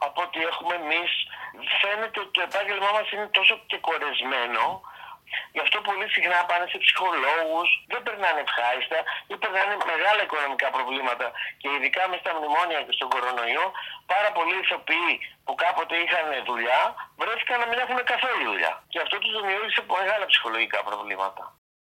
[0.07, 1.11] από ό,τι έχουμε εμείς.
[1.81, 4.63] Φαίνεται ότι το επάγγελμά μας είναι τόσο και κορεσμένο
[5.55, 8.99] Γι' αυτό πολύ συχνά πάνε σε ψυχολόγους, δεν περνάνε ευχάριστα
[9.31, 11.27] ή περνάνε μεγάλα οικονομικά προβλήματα.
[11.59, 13.65] Και ειδικά μες στα μνημόνια και στον κορονοϊό,
[14.13, 15.13] πάρα πολλοί ηθοποιοί
[15.45, 16.81] που κάποτε είχαν δουλειά,
[17.19, 18.73] βρέθηκαν να μην έχουν καθόλου δουλειά.
[18.91, 21.43] Και αυτό τους δημιούργησε μεγάλα ψυχολογικά προβλήματα.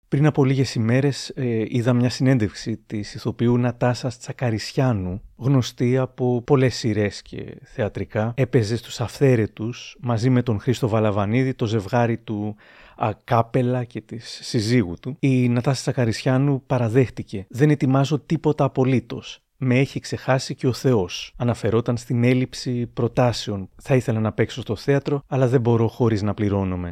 [0.08, 6.74] Πριν από λίγες ημέρες ε, είδα μια συνέντευξη της ηθοποιού Νατάσας Τσακαρισιάνου, γνωστή από πολλές
[6.74, 8.32] σειρές και θεατρικά.
[8.36, 12.56] Έπαιζε στους Αυθαίρετους μαζί με τον Χρήστο Βαλαβανίδη, το ζευγάρι του
[12.96, 15.16] Ακάπελα και της συζύγου του.
[15.18, 19.40] Η Νατάσα Τσακαρισιάνου παραδέχτηκε «Δεν ετοιμάζω τίποτα απολύτως.
[19.56, 21.32] Με έχει ξεχάσει και ο Θεός.
[21.36, 23.68] Αναφερόταν στην έλλειψη προτάσεων.
[23.82, 26.90] Θα ήθελα να παίξω στο θέατρο, αλλά δεν μπορώ χωρίς να πληρώνομαι.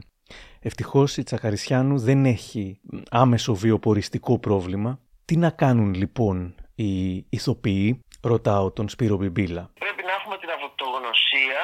[0.67, 4.99] Ευτυχώς η Τσακαρισιάνου δεν έχει άμεσο βιοποριστικό πρόβλημα.
[5.25, 9.71] Τι να κάνουν λοιπόν οι ηθοποιοί, ρωτάω τον Σπύρο Μπιμπίλα.
[9.85, 11.63] Πρέπει να έχουμε την αυτογνωσία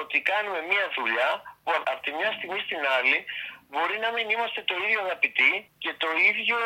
[0.00, 1.30] ότι κάνουμε μία δουλειά
[1.62, 3.18] που από τη μια στιγμή στην άλλη
[3.72, 5.52] μπορεί να μην είμαστε το ίδιο αγαπητοί
[5.84, 6.58] και το ίδιο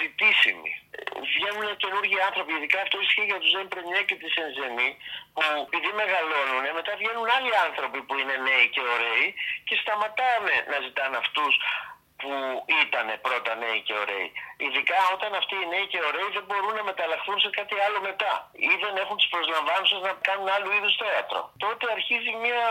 [0.00, 0.72] ζητήσιμοι.
[0.96, 1.00] Ε,
[1.32, 4.90] Βγαίνουν καινούργιοι άνθρωποι, ειδικά αυτό ισχύει για τους Ζεν Πρεμιέ και τη Ενζενή,
[5.34, 9.26] που επειδή μεγαλώνουν, μετά βγαίνουν άλλοι άνθρωποι που είναι νέοι και ωραίοι
[9.66, 11.52] και σταματάνε να ζητάνε αυτούς
[12.22, 12.32] που
[12.84, 14.28] ήταν πρώτα νέοι και ωραίοι.
[14.64, 18.32] Ειδικά όταν αυτοί οι νέοι και ωραίοι δεν μπορούν να μεταλλαχθούν σε κάτι άλλο μετά
[18.70, 21.40] ή δεν έχουν τις προσλαμβάνουσες να κάνουν άλλου είδους θέατρο.
[21.64, 22.62] Τότε αρχίζει μια,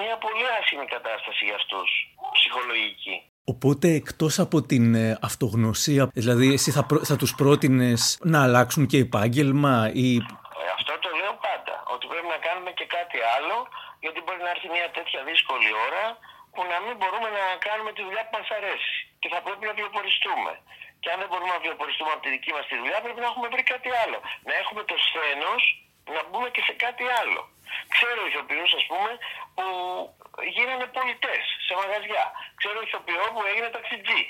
[0.00, 1.88] μια πολύ άσχημη κατάσταση για αυτούς,
[2.32, 3.16] ψυχολογική.
[3.52, 8.00] Οπότε εκτός από την ε, αυτογνωσία, δηλαδή εσύ θα, πρό- θα τους πρότεινες
[8.32, 9.74] να αλλάξουν και επάγγελμα
[10.06, 11.74] ή Ε, Αυτό το λέω πάντα.
[11.94, 13.56] Ότι πρέπει να κάνουμε και κάτι άλλο,
[14.04, 16.04] γιατί μπορεί να έρθει μια τέτοια δύσκολη ώρα
[16.54, 18.94] που να μην μπορούμε να κάνουμε τη δουλειά που μας αρέσει.
[19.20, 20.52] Και θα πρέπει να βιοποριστούμε.
[21.02, 23.48] Και αν δεν μπορούμε να βιοποριστούμε από τη δική μας τη δουλειά, πρέπει να έχουμε
[23.54, 24.18] βρει κάτι άλλο.
[24.48, 25.62] Να έχουμε το σθένος
[26.14, 27.40] να μπούμε και σε κάτι άλλο.
[27.94, 29.10] Ξέρω ηθοποιούς, ας πούμε,
[29.56, 29.66] που
[30.54, 32.24] γίνανε πολιτές σε μαγαζιά.
[32.60, 34.22] Ξέρω ηθοποιό που έγινε ταξιτζή.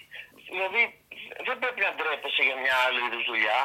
[0.50, 0.82] Δηλαδή,
[1.46, 3.60] δεν πρέπει να ντρέπεσαι για μια άλλη είδους δουλειά.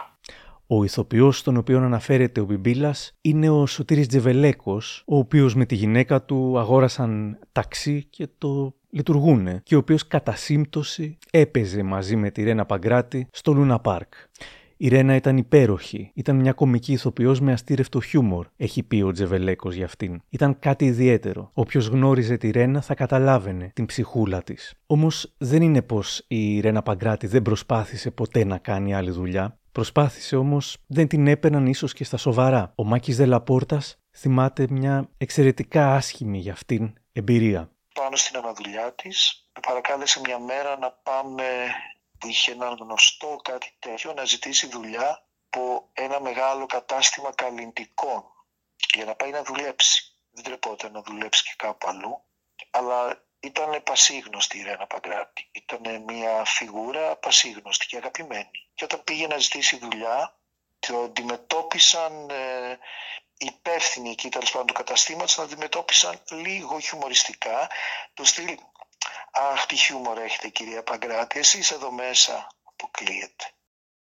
[0.76, 5.76] Ο ηθοποιός στον οποίο αναφέρεται ο Μπιμπίλας είναι ο Σωτήρης Τζεβελέκος, ο οποίος με τη
[5.76, 12.32] γυναίκα του αγόρασαν ταξί και το λειτουργούνε και ο οποίος κατά σύμπτωση έπαιζε μαζί με
[12.32, 14.14] τη Ρένα Παγκράτη στο Λούνα Πάρκ.
[14.84, 16.12] Η Ρένα ήταν υπέροχη.
[16.14, 20.22] Ήταν μια κομική ηθοποιός με αστήρευτο χιούμορ, έχει πει ο Τζεβελέκος για αυτήν.
[20.30, 21.50] Ήταν κάτι ιδιαίτερο.
[21.54, 24.74] Όποιος γνώριζε τη Ρένα θα καταλάβαινε την ψυχούλα της.
[24.86, 29.60] Όμως δεν είναι πως η Ρένα Παγκράτη δεν προσπάθησε ποτέ να κάνει άλλη δουλειά.
[29.72, 32.74] Προσπάθησε όμως, δεν την έπαιρναν ίσως και στα σοβαρά.
[32.76, 37.72] Ο Μάκης Δελαπόρτας θυμάται μια εξαιρετικά άσχημη για αυτήν εμπειρία.
[37.94, 41.44] Πάνω στην αναδουλειά της, με παρακάλεσε μια μέρα να πάμε
[42.01, 48.24] που είχε έναν γνωστό κάτι τέτοιο να ζητήσει δουλειά από ένα μεγάλο κατάστημα καλλιντικών
[48.94, 50.16] για να πάει να δουλέψει.
[50.32, 52.24] Δεν τρεπόταν να δουλέψει και κάπου αλλού,
[52.72, 55.50] αλλά ήταν πασίγνωστη η Ρένα Παγκράτη.
[55.52, 58.50] Ήταν μια φιγούρα πασίγνωστη και αγαπημένη.
[58.74, 60.36] Και όταν πήγε να ζητήσει δουλειά,
[60.80, 62.78] το αντιμετώπισαν ε,
[63.38, 67.70] υπεύθυνοι εκεί τέλος πάντων του καταστήματος, τον αντιμετώπισαν λίγο χιουμοριστικά,
[68.14, 68.58] του στυλ
[69.32, 73.46] Αχ, τι χιούμορ έχετε κυρία Παγκράτη, εσείς εδώ μέσα αποκλείεται.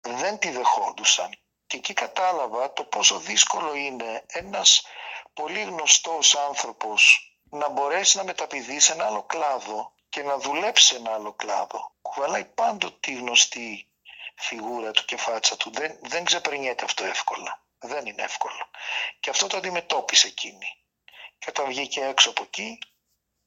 [0.00, 1.38] Δεν τη δεχόντουσαν.
[1.66, 4.86] Και εκεί κατάλαβα το πόσο δύσκολο είναι ένας
[5.34, 10.96] πολύ γνωστός άνθρωπος να μπορέσει να μεταπηδεί σε ένα άλλο κλάδο και να δουλέψει σε
[10.96, 11.92] ένα άλλο κλάδο.
[12.02, 13.88] Κουβαλάει πάντοτε τη γνωστή
[14.36, 15.70] φιγούρα του και φάτσα του.
[15.70, 17.62] Δεν, δεν ξεπερνιέται αυτό εύκολα.
[17.78, 18.70] Δεν είναι εύκολο.
[19.20, 20.76] Και αυτό το αντιμετώπισε εκείνη.
[21.38, 22.78] Και όταν βγήκε έξω από εκεί,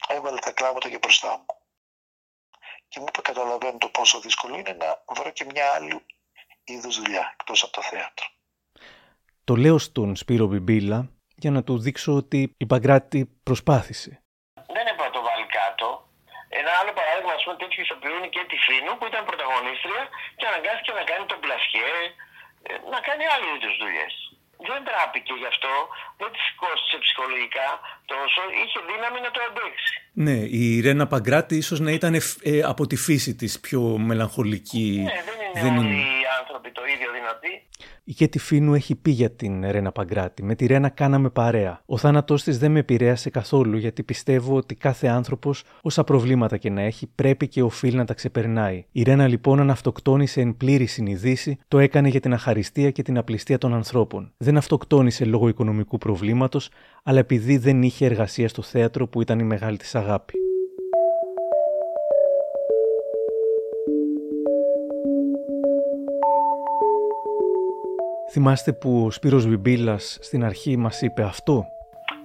[0.07, 1.60] έβαλε τα κλάματα και μπροστά μου.
[2.91, 6.05] Και μου είπε καταλαβαίνω το πόσο δύσκολο είναι να βρω και μια άλλη
[6.63, 8.25] είδους δουλειά εκτός από το θέατρο.
[9.43, 10.99] Το λέω στον Σπύρο Μπιμπίλα
[11.35, 14.11] για να του δείξω ότι η Παγκράτη προσπάθησε.
[14.75, 15.87] Δεν έπρεπε να το βάλει κάτω.
[16.59, 20.03] Ένα άλλο παράδειγμα, ας πούμε, τέτοιου ηθοποιού είναι και τη Φίνου που ήταν πρωταγωνίστρια
[20.37, 21.93] και αναγκάστηκε να κάνει τον πλασιέ,
[22.67, 24.13] ε, να κάνει άλλου είδους δουλειές.
[24.69, 25.73] Δεν τράπηκε γι' αυτό,
[26.19, 27.67] δεν τη κόστησε ψυχολογικά
[28.11, 29.93] τόσο, είχε δύναμη να το αντέξει.
[30.25, 32.21] Ναι, η Ρένα Παγκράτη ίσως να ήταν ε,
[32.71, 34.89] από τη φύση της πιο μελαγχολική.
[35.03, 37.53] Ναι, δεν είναι όλοι οι άνθρωποι άνθρωποι το ίδιο δυνατοί.
[38.11, 40.43] Η Κέτη Φίνου έχει πει για την Ρένα Παγκράτη.
[40.43, 41.81] Με τη Ρένα κάναμε παρέα.
[41.85, 46.69] Ο θάνατός της δεν με επηρέασε καθόλου γιατί πιστεύω ότι κάθε άνθρωπος, όσα προβλήματα και
[46.69, 48.85] να έχει, πρέπει και οφείλει να τα ξεπερνάει.
[48.91, 53.17] Η Ρένα λοιπόν, αν αυτοκτόνησε εν πλήρη συνειδήση, το έκανε για την αχαριστία και την
[53.17, 54.31] απληστία των ανθρώπων.
[54.37, 56.69] Δεν αυτοκτόνησε λόγω οικονομικού προβλήματος,
[57.03, 60.33] αλλά επειδή δεν είχε εργασία στο θέατρο που ήταν η μεγάλη της αγάπη.
[68.33, 71.55] Θυμάστε που ο Σπύρος Βιμπίλας στην αρχή μας είπε αυτό;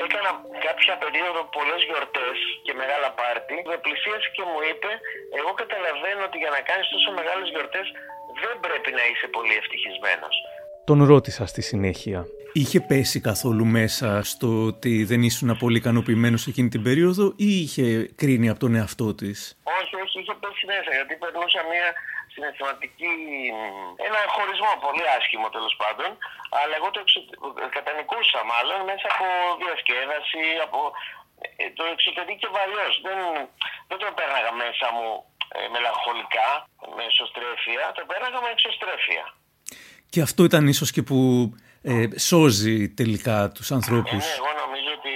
[0.04, 0.30] Έκανα
[0.66, 2.36] κάποια περίοδο πολλές γιορτές
[2.66, 3.56] και μεγάλα πάρτι.
[3.70, 4.90] Με πλησίασε και μου είπε,
[5.38, 7.86] εγώ καταλαβαίνω ότι για να κάνεις τόσο μεγάλες γιορτές
[8.42, 10.34] δεν πρέπει να είσαι πολύ ευτυχισμένος.
[10.88, 12.18] Τον ρώτησα στη συνέχεια.
[12.52, 17.86] Είχε πέσει καθόλου μέσα στο ότι δεν ήσουν πολύ ικανοποιημένος εκείνη την περίοδο ή είχε
[18.20, 19.38] κρίνει από τον εαυτό της;
[19.80, 21.86] Όχι, όχι, είχε πέσει μέσα γιατί περνούσα μια
[22.36, 23.12] συναισθηματική.
[24.08, 26.10] ένα χωρισμό πολύ άσχημο τέλος πάντων.
[26.60, 27.20] Αλλά εγώ το εξω...
[27.76, 29.26] κατανικούσα μάλλον μέσα από
[29.62, 30.78] διασκέδαση, από.
[31.60, 32.86] ε, Το εξωτερήκευα αλλιώ.
[33.06, 33.18] Δεν,
[33.88, 35.08] δεν το πέρναγα μέσα μου
[35.56, 36.48] ε, μελαγχολικά,
[36.96, 37.84] με εσωστρέφεια.
[37.96, 39.24] Το πέρναγα με εξωστρέφεια.
[40.12, 41.18] Και αυτό ήταν ίσως και που
[41.90, 44.22] ε, σώζει τελικά τους ανθρώπους.
[44.26, 45.14] Ναι, εγώ νομίζω ότι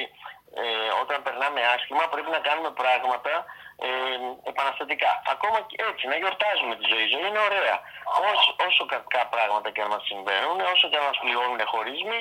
[0.62, 3.32] ε, όταν περνάμε άσχημα πρέπει να κάνουμε πράγματα
[3.86, 3.90] ε,
[4.50, 5.12] επαναστατικά.
[5.34, 7.04] Ακόμα και έτσι, να γιορτάζουμε τη ζωή.
[7.08, 7.76] Η ζωή είναι ωραία.
[8.30, 12.20] Όσο, όσο κακά πράγματα και αν μας συμβαίνουν, όσο και αν μας πληγώνουν χωρισμοί,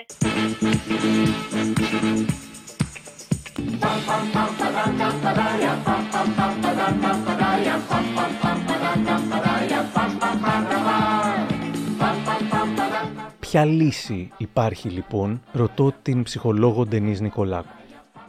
[13.40, 17.68] Ποια λύση υπάρχει λοιπόν, ρωτώ την ψυχολόγο Ντενής Νικολάκου.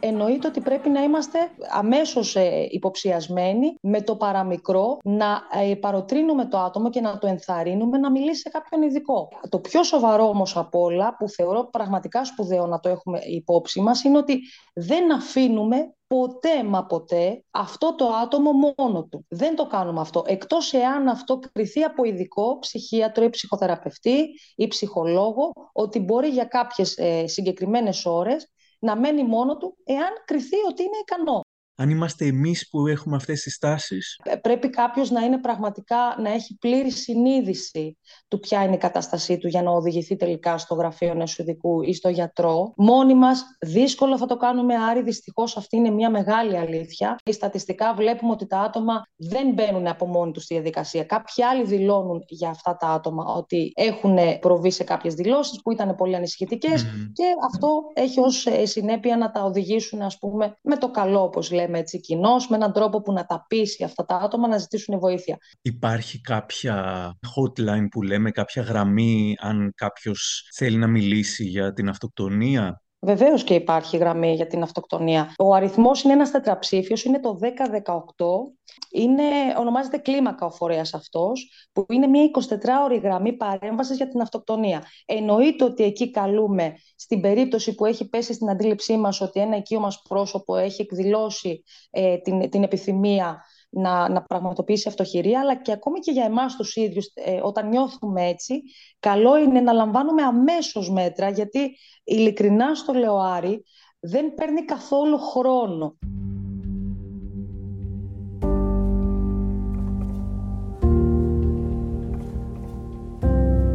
[0.01, 1.39] Εννοείται ότι πρέπει να είμαστε
[1.69, 7.97] αμέσως ε, υποψιασμένοι με το παραμικρό να ε, παροτρύνουμε το άτομο και να το ενθαρρύνουμε
[7.97, 9.27] να μιλήσει σε κάποιον ειδικό.
[9.49, 14.03] Το πιο σοβαρό όμως από όλα, που θεωρώ πραγματικά σπουδαίο να το έχουμε υπόψη μας,
[14.03, 14.39] είναι ότι
[14.73, 19.25] δεν αφήνουμε ποτέ μα ποτέ αυτό το άτομο μόνο του.
[19.29, 20.23] Δεν το κάνουμε αυτό.
[20.25, 24.25] Εκτός εάν αυτό κριθεί από ειδικό ψυχίατρο ή ψυχοθεραπευτή
[24.55, 28.51] ή ψυχολόγο, ότι μπορεί για κάποιες ε, συγκεκριμένες ώρες
[28.81, 31.41] να μένει μόνο του εάν κριθεί ότι είναι ικανό.
[31.81, 36.29] Αν είμαστε εμείς που έχουμε αυτές τις τάσεις, Ε, Πρέπει κάποιος να είναι πραγματικά, να
[36.33, 41.09] έχει πλήρη συνείδηση του ποια είναι η κατάστασή του για να οδηγηθεί τελικά στο γραφείο
[41.09, 42.73] ενός ειδικού ή στο γιατρό.
[42.77, 47.15] Μόνοι μας δύσκολο θα το κάνουμε, Άρη, δυστυχώς αυτή είναι μια μεγάλη αλήθεια.
[47.31, 51.03] Στατιστικά βλέπουμε ότι τα άτομα δεν μπαίνουν από μόνοι τους στη διαδικασία.
[51.03, 55.95] Κάποιοι άλλοι δηλώνουν για αυτά τα άτομα ότι έχουν προβεί σε κάποιες δηλώσεις που ήταν
[55.95, 60.91] πολύ ανησυχητικές και αυτό έχει ως ε, συνέπεια να τα οδηγήσουν ας πούμε με το
[60.91, 64.47] καλό όπως λέμε έτσι κοινώς, με έναν τρόπο που να τα πείσει αυτά τα άτομα
[64.47, 65.37] να ζητήσουν βοήθεια.
[65.61, 72.81] υπάρχει κάποια hotline που λέμε, κάποια γραμμή αν κάποιος θέλει να μιλήσει για την αυτοκτονία;
[73.03, 75.33] Βεβαίως και υπάρχει γραμμή για την αυτοκτονία.
[75.37, 78.53] Ο αριθμός είναι ένας τετραψήφιος, είναι το 1018.
[78.91, 79.23] Είναι,
[79.57, 84.83] ονομάζεται κλίμακα ο φορέας αυτός, που είναι μια 24ωρη γραμμή παρέμβασης για την αυτοκτονία.
[85.05, 89.79] Εννοείται ότι εκεί καλούμε στην περίπτωση που έχει πέσει στην αντίληψή μας ότι ένα οικείο
[89.79, 95.99] μα πρόσωπο έχει εκδηλώσει ε, την, την επιθυμία να, να πραγματοποιήσει αυτοχειρία, αλλά και ακόμη
[95.99, 98.61] και για εμάς τους ίδιους, ε, όταν νιώθουμε έτσι,
[98.99, 103.63] καλό είναι να λαμβάνουμε αμέσως μέτρα, γιατί ειλικρινά στο λέω Άρη,
[103.99, 105.95] δεν παίρνει καθόλου χρόνο.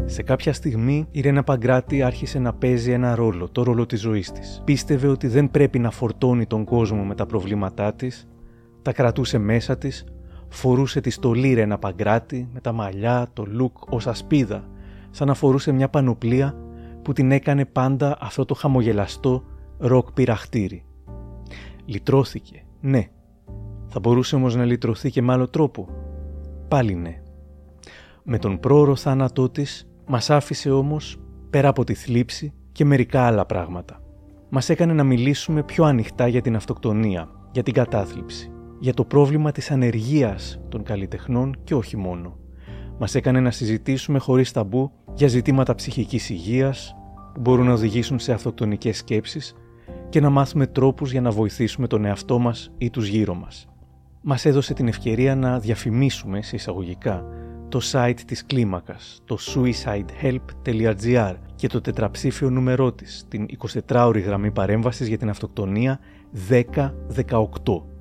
[0.08, 4.32] Σε κάποια στιγμή η Ρένα Παγκράτη άρχισε να παίζει ένα ρόλο, το ρόλο της ζωής
[4.32, 4.62] της.
[4.64, 8.28] Πίστευε ότι δεν πρέπει να φορτώνει τον κόσμο με τα προβλήματά της,
[8.86, 10.04] τα κρατούσε μέσα της,
[10.48, 14.68] φορούσε τη στολή Ρένα Παγκράτη με τα μαλλιά, το λουκ ως ασπίδα,
[15.10, 16.56] σαν να φορούσε μια πανοπλία
[17.02, 19.44] που την έκανε πάντα αυτό το χαμογελαστό
[19.78, 20.84] ροκ πειραχτήρι.
[21.84, 23.08] Λυτρώθηκε, ναι.
[23.86, 25.88] Θα μπορούσε όμως να λυτρωθεί και με άλλο τρόπο.
[26.68, 27.22] Πάλι ναι.
[28.22, 31.20] Με τον πρόωρο θάνατό της μας άφησε όμως,
[31.50, 34.00] πέρα από τη θλίψη, και μερικά άλλα πράγματα.
[34.48, 39.52] Μας έκανε να μιλήσουμε πιο ανοιχτά για την αυτοκτονία, για την κατάθλιψη, για το πρόβλημα
[39.52, 42.36] της ανεργίας των καλλιτεχνών και όχι μόνο.
[42.98, 46.96] Μας έκανε να συζητήσουμε χωρίς ταμπού για ζητήματα ψυχικής υγείας
[47.34, 49.54] που μπορούν να οδηγήσουν σε αυτοκτονικές σκέψεις
[50.08, 53.68] και να μάθουμε τρόπους για να βοηθήσουμε τον εαυτό μας ή τους γύρω μας.
[54.22, 57.24] Μας έδωσε την ευκαιρία να διαφημίσουμε σε εισαγωγικά
[57.68, 63.46] το site της κλίμακας, το suicidehelp.gr και το τετραψήφιο νούμερό της, την
[63.86, 65.98] 24ωρη γραμμή παρέμβασης για την αυτοκτονία
[66.32, 67.95] 1018.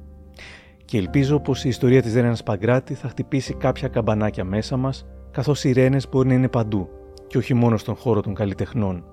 [0.86, 5.64] Και ελπίζω πως η ιστορία της Ρένας Παγκράτη θα χτυπήσει κάποια καμπανάκια μέσα μας, καθώς
[5.64, 6.90] οι ρένες μπορεί να είναι παντού
[7.28, 9.04] και όχι μόνο στον χώρο των καλλιτεχνών.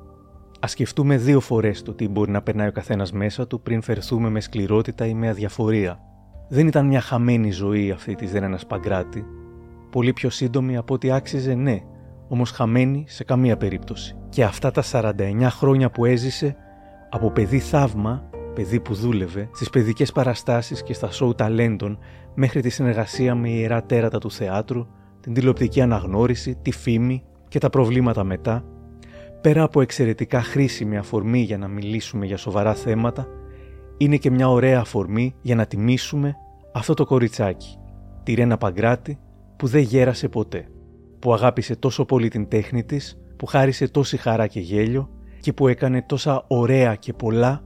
[0.65, 4.31] Α σκεφτούμε δύο φορές το τι μπορεί να περνάει ο καθένας μέσα του πριν φερθούμε
[4.31, 6.01] με σκληρότητα ή με αδιαφορία.
[6.49, 9.25] Δεν ήταν μια χαμένη ζωή αυτή της Ρένα Παγκράτη.
[9.91, 11.79] Πολύ πιο σύντομη από ό,τι άξιζε, ναι,
[12.29, 14.17] όμως χαμένη σε καμία περίπτωση.
[14.29, 16.57] Και αυτά τα 49 χρόνια που έζησε,
[17.11, 21.99] από παιδί θαύμα, παιδί που δούλευε, στις παιδικές παραστάσεις και στα σοου ταλέντων,
[22.35, 24.87] μέχρι τη συνεργασία με ιερά τέρατα του θεάτρου,
[25.21, 28.65] την τηλεοπτική αναγνώριση, τη φήμη και τα προβλήματα μετά,
[29.41, 33.27] πέρα από εξαιρετικά χρήσιμη αφορμή για να μιλήσουμε για σοβαρά θέματα,
[33.97, 36.35] είναι και μια ωραία αφορμή για να τιμήσουμε
[36.73, 37.79] αυτό το κοριτσάκι,
[38.23, 39.19] τη Ρένα Παγκράτη,
[39.57, 40.69] που δεν γέρασε ποτέ,
[41.19, 45.69] που αγάπησε τόσο πολύ την τέχνη της, που χάρισε τόση χαρά και γέλιο και που
[45.69, 47.63] έκανε τόσα ωραία και πολλά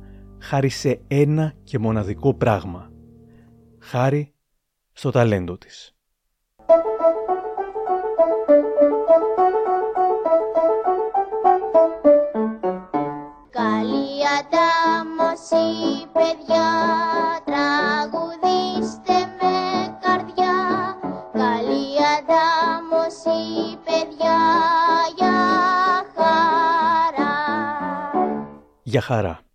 [0.47, 2.91] χάρη σε ένα και μοναδικό πράγμα.
[3.79, 4.35] Χάρη
[4.93, 5.95] στο ταλέντο της.
[13.51, 15.67] Καλή αντάμωση,
[16.13, 16.69] παιδιά,
[17.45, 19.57] τραγουδήστε με
[20.01, 20.57] καρδιά.
[21.33, 21.87] Καλή
[22.17, 24.39] αντάμωση, παιδιά,
[25.17, 25.35] για
[26.15, 27.35] χαρά.
[28.83, 29.46] Για χαρά.